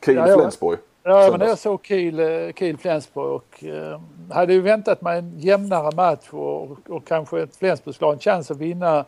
[0.06, 0.80] Kiel-Flensburg.
[1.04, 4.00] Ja, ja men jag såg Kiel, eh, Kiel Flensburg och eh,
[4.32, 8.20] hade ju väntat mig en jämnare match och, och kanske ett Flensburg skulle ha en
[8.20, 9.06] chans att vinna.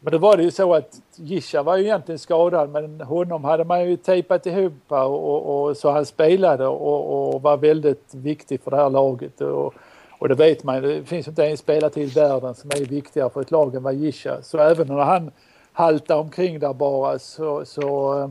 [0.00, 3.64] Men då var det ju så att Gisha var ju egentligen skadad men honom hade
[3.64, 8.60] man ju tejpat ihop och, och, och så han spelade och, och, var väldigt viktig
[8.60, 9.40] för det här laget.
[9.40, 9.74] Och,
[10.18, 13.40] och det vet man det finns inte en spelartid i världen som är viktigare för
[13.40, 14.42] ett lag än vad Gisha.
[14.42, 15.30] Så även när han
[15.72, 18.28] haltar omkring där bara så, så eh,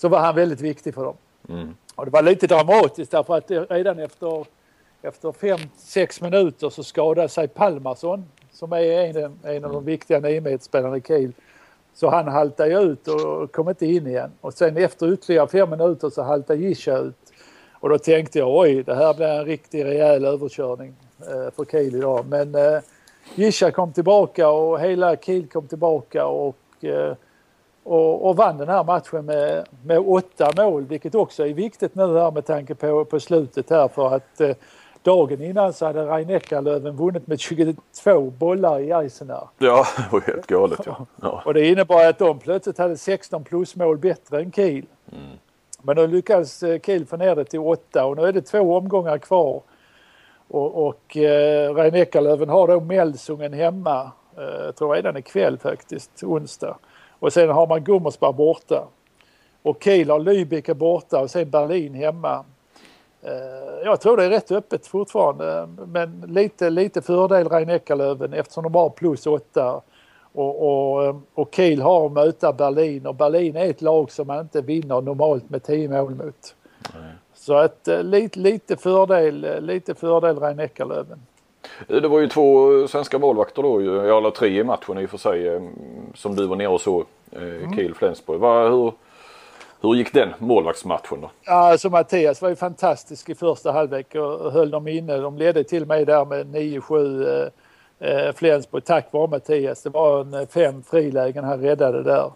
[0.00, 1.16] så var han väldigt viktig för dem.
[1.48, 1.74] Mm.
[1.94, 4.46] Och det var lite dramatiskt därför att redan efter,
[5.02, 10.20] efter fem, sex minuter så skadade sig Palmarsson som är en, en av de viktiga
[10.20, 11.32] niometersspelarna i Kiel.
[11.94, 14.30] Så han haltade ut och kom inte in igen.
[14.40, 17.32] Och sen efter ytterligare fem minuter så haltade Gisha ut.
[17.72, 21.96] Och då tänkte jag oj, det här blir en riktig rejäl överkörning eh, för Kiel
[21.96, 22.26] idag.
[22.28, 22.80] Men eh,
[23.34, 27.14] Gisha kom tillbaka och hela Kiel kom tillbaka och eh,
[27.90, 32.18] och, och vann den här matchen med, med åtta mål vilket också är viktigt nu
[32.18, 34.56] här med tanke på, på slutet här för att eh,
[35.02, 39.48] dagen innan så hade Rein Eckerlöven vunnit med 22 bollar i Eisenach.
[39.58, 41.06] Ja, det var helt galet ja.
[41.22, 41.42] ja.
[41.44, 44.86] Och det innebar att de plötsligt hade 16 plusmål bättre än Kiel.
[45.12, 45.38] Mm.
[45.82, 48.76] Men då lyckades eh, Kiel få ner det till åtta och nu är det två
[48.76, 49.62] omgångar kvar.
[50.48, 56.22] Och, och eh, Rein Eckerlöven har då Melsungen hemma, eh, jag tror redan ikväll faktiskt,
[56.22, 56.76] onsdag.
[57.20, 58.84] Och sen har man Gummersbach borta.
[59.62, 62.44] Och Kiel har Lübeck borta och sen Berlin hemma.
[63.22, 68.64] Eh, jag tror det är rätt öppet fortfarande men lite, lite fördel Rein Eckerlöven eftersom
[68.64, 69.80] de har plus åtta.
[70.32, 74.40] Och, och, och Kiel har att möta Berlin och Berlin är ett lag som man
[74.40, 76.54] inte vinner normalt med 10 mål mot.
[76.94, 77.12] Nej.
[77.34, 81.20] Så att eh, lite, lite fördel, lite fördel Rein Eckerlöven.
[81.86, 85.48] Det var ju två svenska målvakter då, eller tre i matchen i och för sig,
[85.48, 85.62] eh,
[86.14, 87.04] som du var nere och så,
[87.36, 87.72] mm.
[87.72, 88.40] Kiel-Flensburg.
[88.70, 88.92] Hur,
[89.80, 91.30] hur gick den målvaktsmatchen då?
[91.46, 95.16] Alltså Mattias var ju fantastisk i första halvlek och höll dem inne.
[95.16, 97.50] De ledde till och med där med 9-7
[98.00, 99.82] eh, Flensburg tack vare Mattias.
[99.82, 102.32] Det var en fem frilägen han räddade där.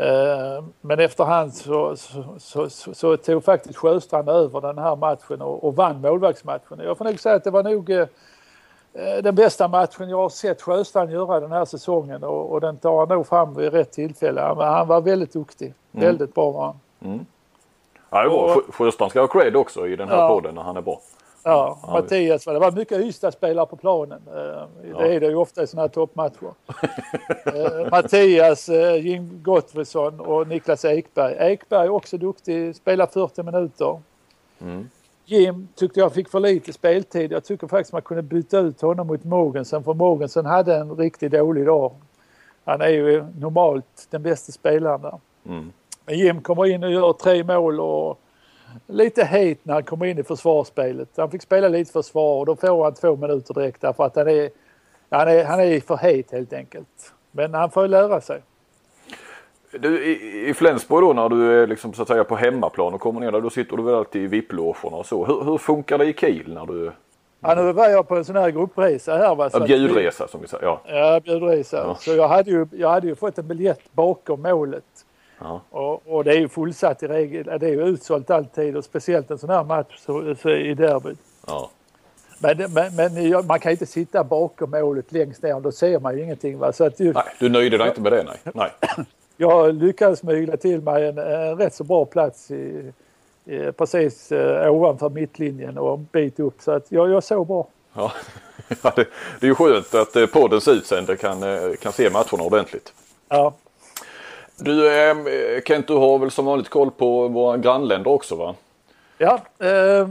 [0.00, 1.96] Eh, men efterhand så,
[2.38, 6.80] så, så, så, tog faktiskt Sjöstrand över den här matchen och, och vann målvaktsmatchen.
[6.84, 8.06] Jag får nog säga att det var nog eh,
[9.22, 12.98] den bästa matchen jag har sett Sjöstrand göra den här säsongen och, och den tar
[12.98, 14.40] han nog fram vid rätt tillfälle.
[14.40, 15.74] Han, han var väldigt duktig.
[15.92, 16.06] Mm.
[16.06, 16.80] Väldigt bra var han.
[17.04, 17.26] Mm.
[18.10, 20.28] Ja, det var, Sjöstrand ska ha cred också i den här ja.
[20.28, 21.00] podden när han är bra.
[21.46, 24.22] Ja, ja Mattias, det var mycket Ystad-spelare på planen.
[24.26, 24.34] Eh,
[24.82, 25.06] det ja.
[25.06, 26.50] är det ju ofta i sådana här toppmatcher.
[27.46, 31.52] Eh, Mattias, eh, Jim Gottfridsson och Niklas Ekberg.
[31.52, 34.00] Ekberg också duktig, spelar 40 minuter.
[34.60, 34.90] Mm.
[35.28, 37.32] Jim tyckte jag fick för lite speltid.
[37.32, 41.32] Jag tycker faktiskt man kunde byta ut honom mot Mogensen för Mogensen hade en riktigt
[41.32, 41.92] dålig dag.
[42.64, 45.18] Han är ju normalt den bästa spelaren där.
[45.46, 45.72] Mm.
[46.04, 48.18] Men Jim kommer in och gör tre mål och
[48.86, 51.08] lite het när han kommer in i försvarsspelet.
[51.16, 54.28] Han fick spela lite försvar och då får han två minuter direkt därför att han
[54.28, 54.50] är,
[55.08, 57.12] han är, han är för het helt enkelt.
[57.30, 58.42] Men han får ju lära sig.
[59.80, 63.00] Du, I i Flensburg då när du är liksom, så att säga på hemmaplan och
[63.00, 65.24] kommer ner där, då sitter du väl alltid i VIP-logerna och så.
[65.24, 66.92] Hur, hur, funkar det i Kiel när du...
[67.40, 69.34] Ja, nu var jag på en sån här gruppresa här.
[69.34, 69.50] Va?
[69.50, 70.64] Så ja, bjudresa som vi säger.
[70.64, 71.76] Ja, ja bjudresa.
[71.76, 71.96] Ja.
[72.00, 74.84] Så jag hade, ju, jag hade ju fått en biljett bakom målet.
[75.38, 75.60] Ja.
[75.70, 77.44] Och, och, det är ju fullsatt i regel.
[77.44, 81.18] Det är ju utsålt alltid och speciellt en sån här match så, så i derbyt.
[81.46, 81.70] Ja.
[82.38, 86.22] Men, men, men, man kan inte sitta bakom målet längst ner, då ser man ju
[86.22, 86.58] ingenting.
[86.58, 86.72] Va?
[86.72, 88.38] Så att ju, nej, du nöjde dig inte med det nej.
[88.54, 88.70] nej.
[89.36, 92.92] Jag lyckades mygla till mig en, en rätt så bra plats i,
[93.44, 97.66] i, precis uh, ovanför mittlinjen och en bit upp så att jag, jag såg bra.
[97.94, 98.12] Ja,
[98.82, 99.06] ja det,
[99.40, 102.92] det, är ju skönt att eh, poddens utsände kan, eh, kan se matcherna ordentligt.
[103.28, 103.54] Ja,
[104.56, 105.16] du eh,
[105.66, 108.54] Kent, du har väl som vanligt koll på våra grannländer också va?
[109.18, 110.08] Ja, eh,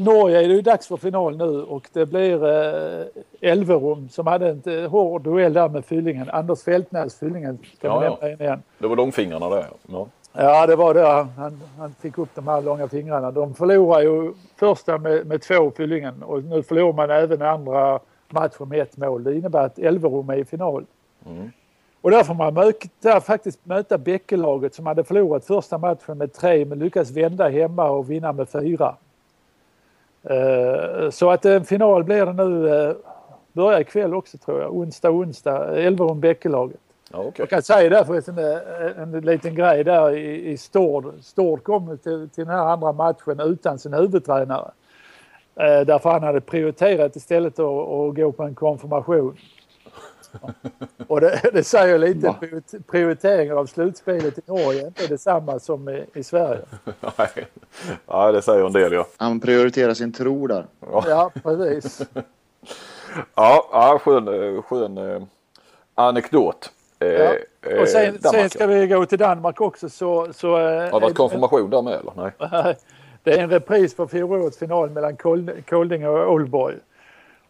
[0.00, 3.06] Norge är det ju dags för final nu och det blir eh,
[3.40, 6.30] Elverum som hade en eh, hård duell där med Fyllingen.
[6.30, 7.58] Anders Fältnäs, Fyllingen.
[7.80, 8.28] Ja, ja.
[8.28, 8.62] Igen.
[8.78, 9.66] Det var långfingrarna där.
[9.86, 10.06] Ja.
[10.32, 11.28] ja, det var det.
[11.36, 13.30] Han, han fick upp de här långa fingrarna.
[13.30, 18.68] De förlorade ju första med, med två Fyllingen och nu förlorar man även andra matchen
[18.68, 19.24] med ett mål.
[19.24, 20.84] Det innebär att Elverum är i final.
[21.26, 21.50] Mm.
[22.00, 26.64] Och där får man möta, faktiskt möta Bäckelaget som hade förlorat första matchen med tre
[26.64, 28.96] men lyckats vända hemma och vinna med fyra.
[30.30, 32.96] Uh, så att en final blir det nu, uh,
[33.52, 36.80] börjar ikväll också tror jag, onsdag, onsdag, Elverum Bäckelaget.
[37.12, 37.32] Ja, okay.
[37.36, 41.12] Jag kan säga där förresten en, en liten grej där i, i Stord.
[41.20, 44.70] Stord kom till, till den här andra matchen utan sin huvudtränare.
[45.86, 49.36] Därför han hade prioriterat istället att, att gå på en konfirmation.
[51.06, 52.36] Och det, det säger lite Va?
[52.90, 56.62] prioriteringen av slutspelet i Norge inte detsamma som i, i Sverige.
[57.16, 57.46] Nej,
[58.06, 59.06] ja, det säger en del ja.
[59.16, 60.66] Han prioriterar sin tro där.
[60.80, 62.00] Ja, ja precis.
[63.34, 65.22] ja, ja, skön, eh, skön eh,
[65.94, 66.70] anekdot.
[66.98, 67.32] Eh, ja.
[67.80, 70.32] Och sen, sen, ska vi gå till Danmark också så...
[70.32, 72.12] så Har det varit konfirmation där med eller?
[72.16, 72.76] Nej.
[73.24, 75.16] Det är en repris på fjolårets final mellan
[75.68, 76.76] Kolding och Oldborg.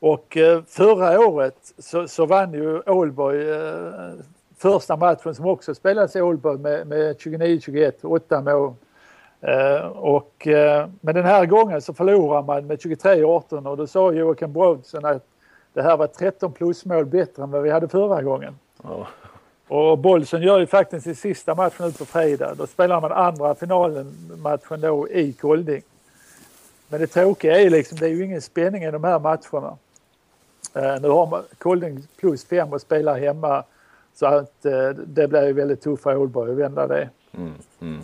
[0.03, 4.13] Och eh, förra året så, så vann ju Ålborg eh,
[4.59, 8.75] första matchen som också spelades i Ålborg med, med 29-21, åtta mål.
[9.41, 14.13] Eh, och, eh, men den här gången så förlorar man med 23-18 och då sa
[14.13, 15.27] Joakim Brodsen att
[15.73, 18.59] det här var 13 plusmål bättre än vad vi hade förra gången.
[18.83, 19.07] Ja.
[19.69, 22.55] Och Bollsen gör ju faktiskt sin sista matchen ut på fredag.
[22.55, 25.83] Då spelar man andra finalen matchen då i Kolding.
[26.89, 29.77] Men det tråkiga är liksom, det är ju ingen spänning i de här matcherna.
[30.75, 33.65] Eh, nu har man Kolding plus fem och spelar hemma
[34.15, 37.09] så att eh, det blir ju väldigt tufft för Ålborg att vända det.
[37.33, 38.03] Mm, mm.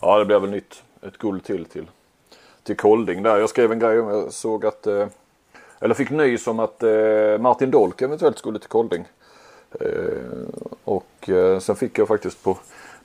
[0.00, 0.82] Ja det blir väl nytt.
[1.02, 1.86] Ett guld till till,
[2.62, 3.36] till Kolding där.
[3.36, 5.06] Jag skrev en grej om jag såg att eh,
[5.80, 6.82] eller fick nys om att
[7.40, 9.04] Martin Dolk eventuellt skulle till Kolding.
[10.84, 12.58] Och sen fick jag faktiskt på,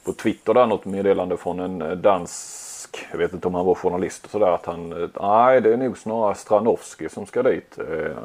[0.05, 2.64] på Twitter där något meddelande från en dansk
[3.11, 4.51] jag vet inte om han var journalist och sådär.
[4.51, 7.77] Att han, nej det är nog snarare Stranovski som ska dit.
[7.77, 8.17] Eh,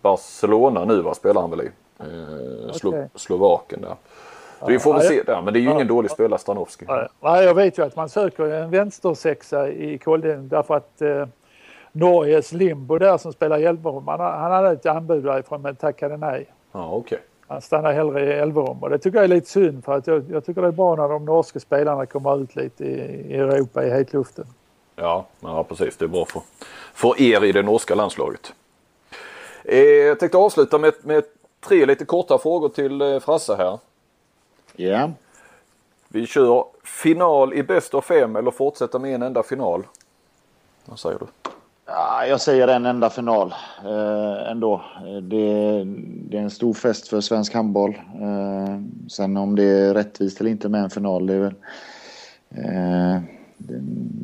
[0.00, 1.70] Barcelona nu va, spelar han väl i.
[2.00, 3.08] Eh, Slo Okej.
[3.14, 3.96] Slovaken där.
[4.60, 5.42] Så vi får väl se där.
[5.42, 6.86] Men det är ju ingen dålig spelare Stranovski.
[7.20, 11.26] Nej, jag vet ju att man söker en vänstersexa i Kolding därför att eh,
[11.92, 16.46] Norges Limbo där som spelar Elverum, han, han hade ett anbud därifrån men tackade nej.
[16.72, 17.18] Ja okej.
[17.48, 20.24] Han stannar hellre i Elverum och det tycker jag är lite synd för att jag,
[20.30, 22.96] jag tycker det är bra när de norska spelarna kommer ut lite i,
[23.30, 24.46] i Europa i hetluften.
[24.96, 25.96] Ja, ja precis.
[25.96, 26.42] Det är bra för,
[26.94, 28.52] för er i det norska landslaget.
[29.64, 31.24] Eh, jag tänkte avsluta med, med
[31.60, 33.78] tre lite korta frågor till eh, Frasse här.
[34.76, 35.10] Ja.
[36.08, 39.86] Vi kör final i bäst av fem eller fortsätta med en enda final.
[40.84, 41.26] Vad säger du?
[41.88, 44.82] Ja, jag säger en enda final eh, ändå.
[45.22, 45.84] Det,
[46.30, 47.94] det är en stor fest för svensk handboll.
[48.20, 51.54] Eh, sen om det är rättvist eller inte med en final, det är väl...
[52.50, 53.22] Eh,
[53.58, 53.78] det,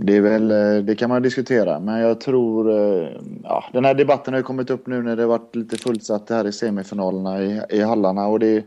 [0.05, 2.71] det är väl, eh, det kan man diskutera, men jag tror...
[2.71, 3.09] Eh,
[3.43, 6.47] ja, den här debatten har ju kommit upp nu när det varit lite fullsatt här
[6.47, 8.65] i semifinalerna i, i hallarna och det,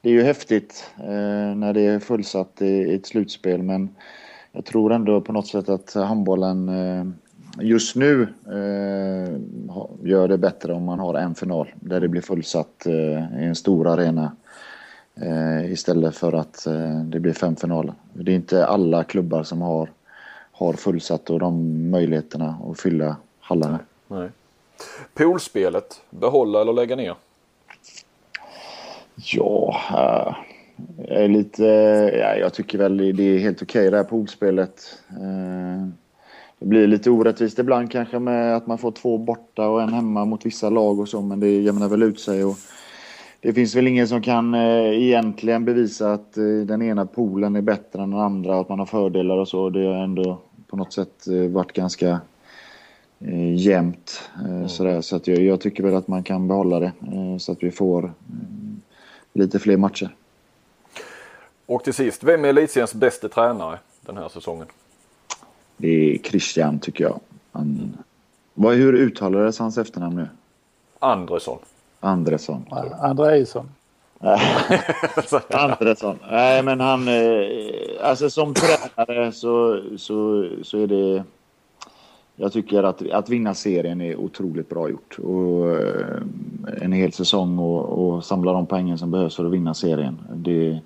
[0.00, 3.94] det är ju häftigt eh, när det är fullsatt i, i ett slutspel, men
[4.52, 7.04] jag tror ändå på något sätt att handbollen eh,
[7.60, 9.38] just nu eh,
[10.02, 13.54] gör det bättre om man har en final där det blir fullsatt eh, i en
[13.54, 14.36] stor arena
[15.14, 17.94] eh, istället för att eh, det blir fem finaler.
[18.12, 19.88] Det är inte alla klubbar som har,
[20.52, 23.78] har fullsatt och de möjligheterna att fylla hallarna.
[24.08, 24.28] Nej.
[25.14, 27.14] Poolspelet, behålla eller lägga ner?
[29.14, 30.34] Ja, eh,
[31.08, 31.64] jag är lite...
[32.18, 34.98] Ja, jag tycker väl det är helt okej det här poolspelet.
[35.10, 35.88] Eh,
[36.62, 40.24] Det blir lite orättvist ibland kanske med att man får två borta och en hemma
[40.24, 42.44] mot vissa lag och så, men det jämnar väl ut sig.
[42.44, 42.56] Och
[43.40, 47.60] det finns väl ingen som kan eh, egentligen bevisa att eh, den ena poolen är
[47.60, 49.70] bättre än den andra, att man har fördelar och så.
[49.70, 52.20] Det har ändå på något sätt eh, varit ganska
[53.20, 54.30] eh, jämnt.
[54.48, 55.00] Eh, sådär.
[55.00, 57.70] Så att jag, jag tycker väl att man kan behålla det eh, så att vi
[57.70, 58.10] får eh,
[59.32, 60.14] lite fler matcher.
[61.66, 64.66] Och till sist, vem är elitseriens bästa tränare den här säsongen?
[65.76, 67.20] Det är Christian tycker jag.
[67.52, 67.96] Han,
[68.54, 70.28] vad, hur uttalades hans efternamn nu?
[70.98, 71.58] Andresson.
[72.00, 72.64] Andresson.
[73.00, 73.68] Andreasson.
[75.50, 76.18] Andresson.
[76.30, 77.44] Nej men han, eh,
[78.02, 81.24] alltså som tränare så, så, så är det
[82.36, 85.18] jag tycker att, att vinna serien är otroligt bra gjort.
[85.18, 86.22] Och, eh,
[86.82, 90.18] en hel säsong och, och samla de poängen som behövs för att vinna serien.
[90.34, 90.80] Det,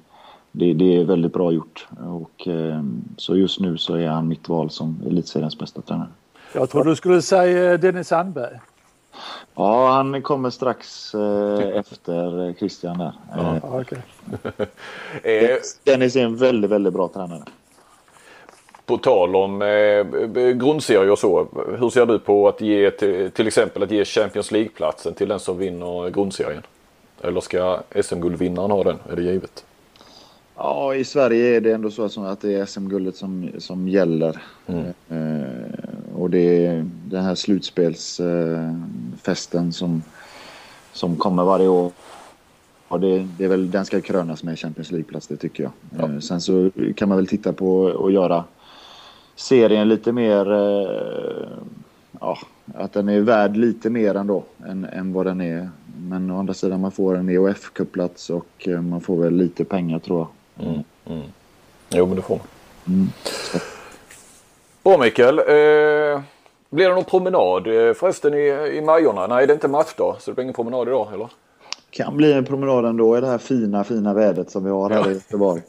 [0.56, 1.86] det, det är väldigt bra gjort.
[2.06, 2.82] Och, eh,
[3.16, 6.08] så just nu så är han mitt val som elitseriens bästa tränare.
[6.52, 8.58] Jag tror du skulle säga Dennis Sandberg.
[9.54, 13.12] Ja, han kommer strax eh, efter Christian där.
[13.36, 13.98] Eh, Ja, okej.
[15.22, 17.42] Eh, Dennis är en väldigt, väldigt bra tränare.
[18.86, 20.06] på tal om eh,
[20.52, 21.46] grundserie och så.
[21.78, 25.40] Hur ser du på att ge till, till exempel att ge Champions League-platsen till den
[25.40, 26.62] som vinner grundserien?
[27.22, 28.98] Eller ska SM-guldvinnaren ha den?
[29.10, 29.64] Är det givet?
[30.56, 34.42] Ja, i Sverige är det ändå så att det är SM-guldet som, som gäller.
[34.66, 34.84] Eh,
[36.14, 40.02] och det är den här slutspelsfesten som,
[40.92, 41.92] som kommer varje år.
[42.88, 45.72] Och det, det är väl, den ska krönas med Champions League-plats, det tycker jag.
[46.10, 48.44] Eh, sen så kan man väl titta på att göra
[49.36, 50.52] serien lite mer...
[50.52, 51.48] Eh,
[52.20, 52.38] ja,
[52.74, 55.70] att den är värd lite mer ändå än, än vad den är.
[56.00, 59.98] Men å andra sidan, man får en EOF-cupplats och eh, man får väl lite pengar
[59.98, 60.28] tror jag.
[61.88, 62.40] Jo, men det får
[62.84, 63.12] man.
[64.84, 65.38] Bra Mikael.
[65.38, 66.20] Eh,
[66.70, 69.26] blir det någon promenad eh, förresten i, i Majorna?
[69.26, 71.28] Nej, det är inte matchdag så det blir ingen promenad idag eller?
[71.90, 75.10] Kan bli en promenad ändå i det här fina, fina vädret som vi har här
[75.10, 75.62] i Göteborg.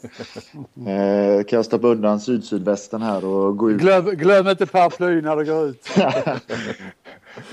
[1.50, 3.80] Eh, stoppa undan syd-sydvästen här och gå ut.
[3.80, 5.88] Glöm, glöm inte paraply när du går ut.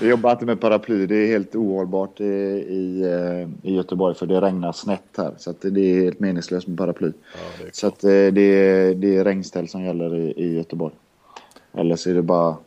[0.00, 1.06] Vi jobbar inte med paraply.
[1.06, 5.34] Det är helt ohållbart i, i, eh, i Göteborg för det regnar snett här.
[5.38, 7.12] Så det är helt meningslöst med paraply.
[7.72, 10.94] så att eh, det, är, det är regnställ som gäller i, i Göteborg.
[11.72, 12.58] Eller så är det bara att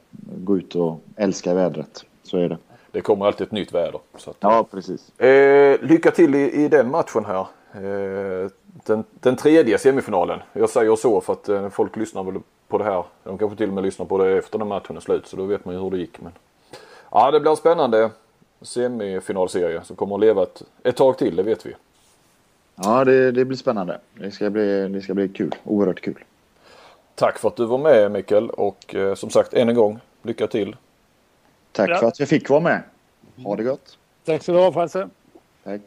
[0.44, 2.06] gå ut och älska vädret.
[2.24, 2.58] Så är det.
[2.92, 4.00] Det kommer alltid ett nytt väder.
[4.18, 5.20] Så att, Ja, precis.
[5.20, 7.46] Eh, lycka till i, i den matchen här.
[7.74, 8.50] Eh,
[8.86, 10.40] den, den tredje semifinalen.
[10.54, 13.04] Jag säger så för att eh, folk lyssnar väl på det här.
[13.24, 15.28] De kanske till och med lyssnar på det efter när matchen är slut.
[15.28, 16.22] Så då vet man ju hur det gick.
[16.22, 16.32] Men...
[17.12, 18.10] Ja, det blir en spännande
[18.62, 21.36] semifinalserie som kommer att leva ett, ett tag till.
[21.36, 21.76] Det vet vi.
[22.76, 24.00] Ja, det, det blir spännande.
[24.14, 25.56] Det ska bli, det ska bli kul.
[25.64, 26.24] Oerhört kul.
[27.16, 30.48] Tack för att du var med Mikael och eh, som sagt än en gång lycka
[30.48, 30.76] till.
[31.72, 31.98] Tack Ja.
[31.98, 32.82] för att jag fick vara med.
[33.44, 33.98] Ha det gott.
[34.26, 35.10] Tack så du ha Frasse.
[35.64, 35.82] Tack.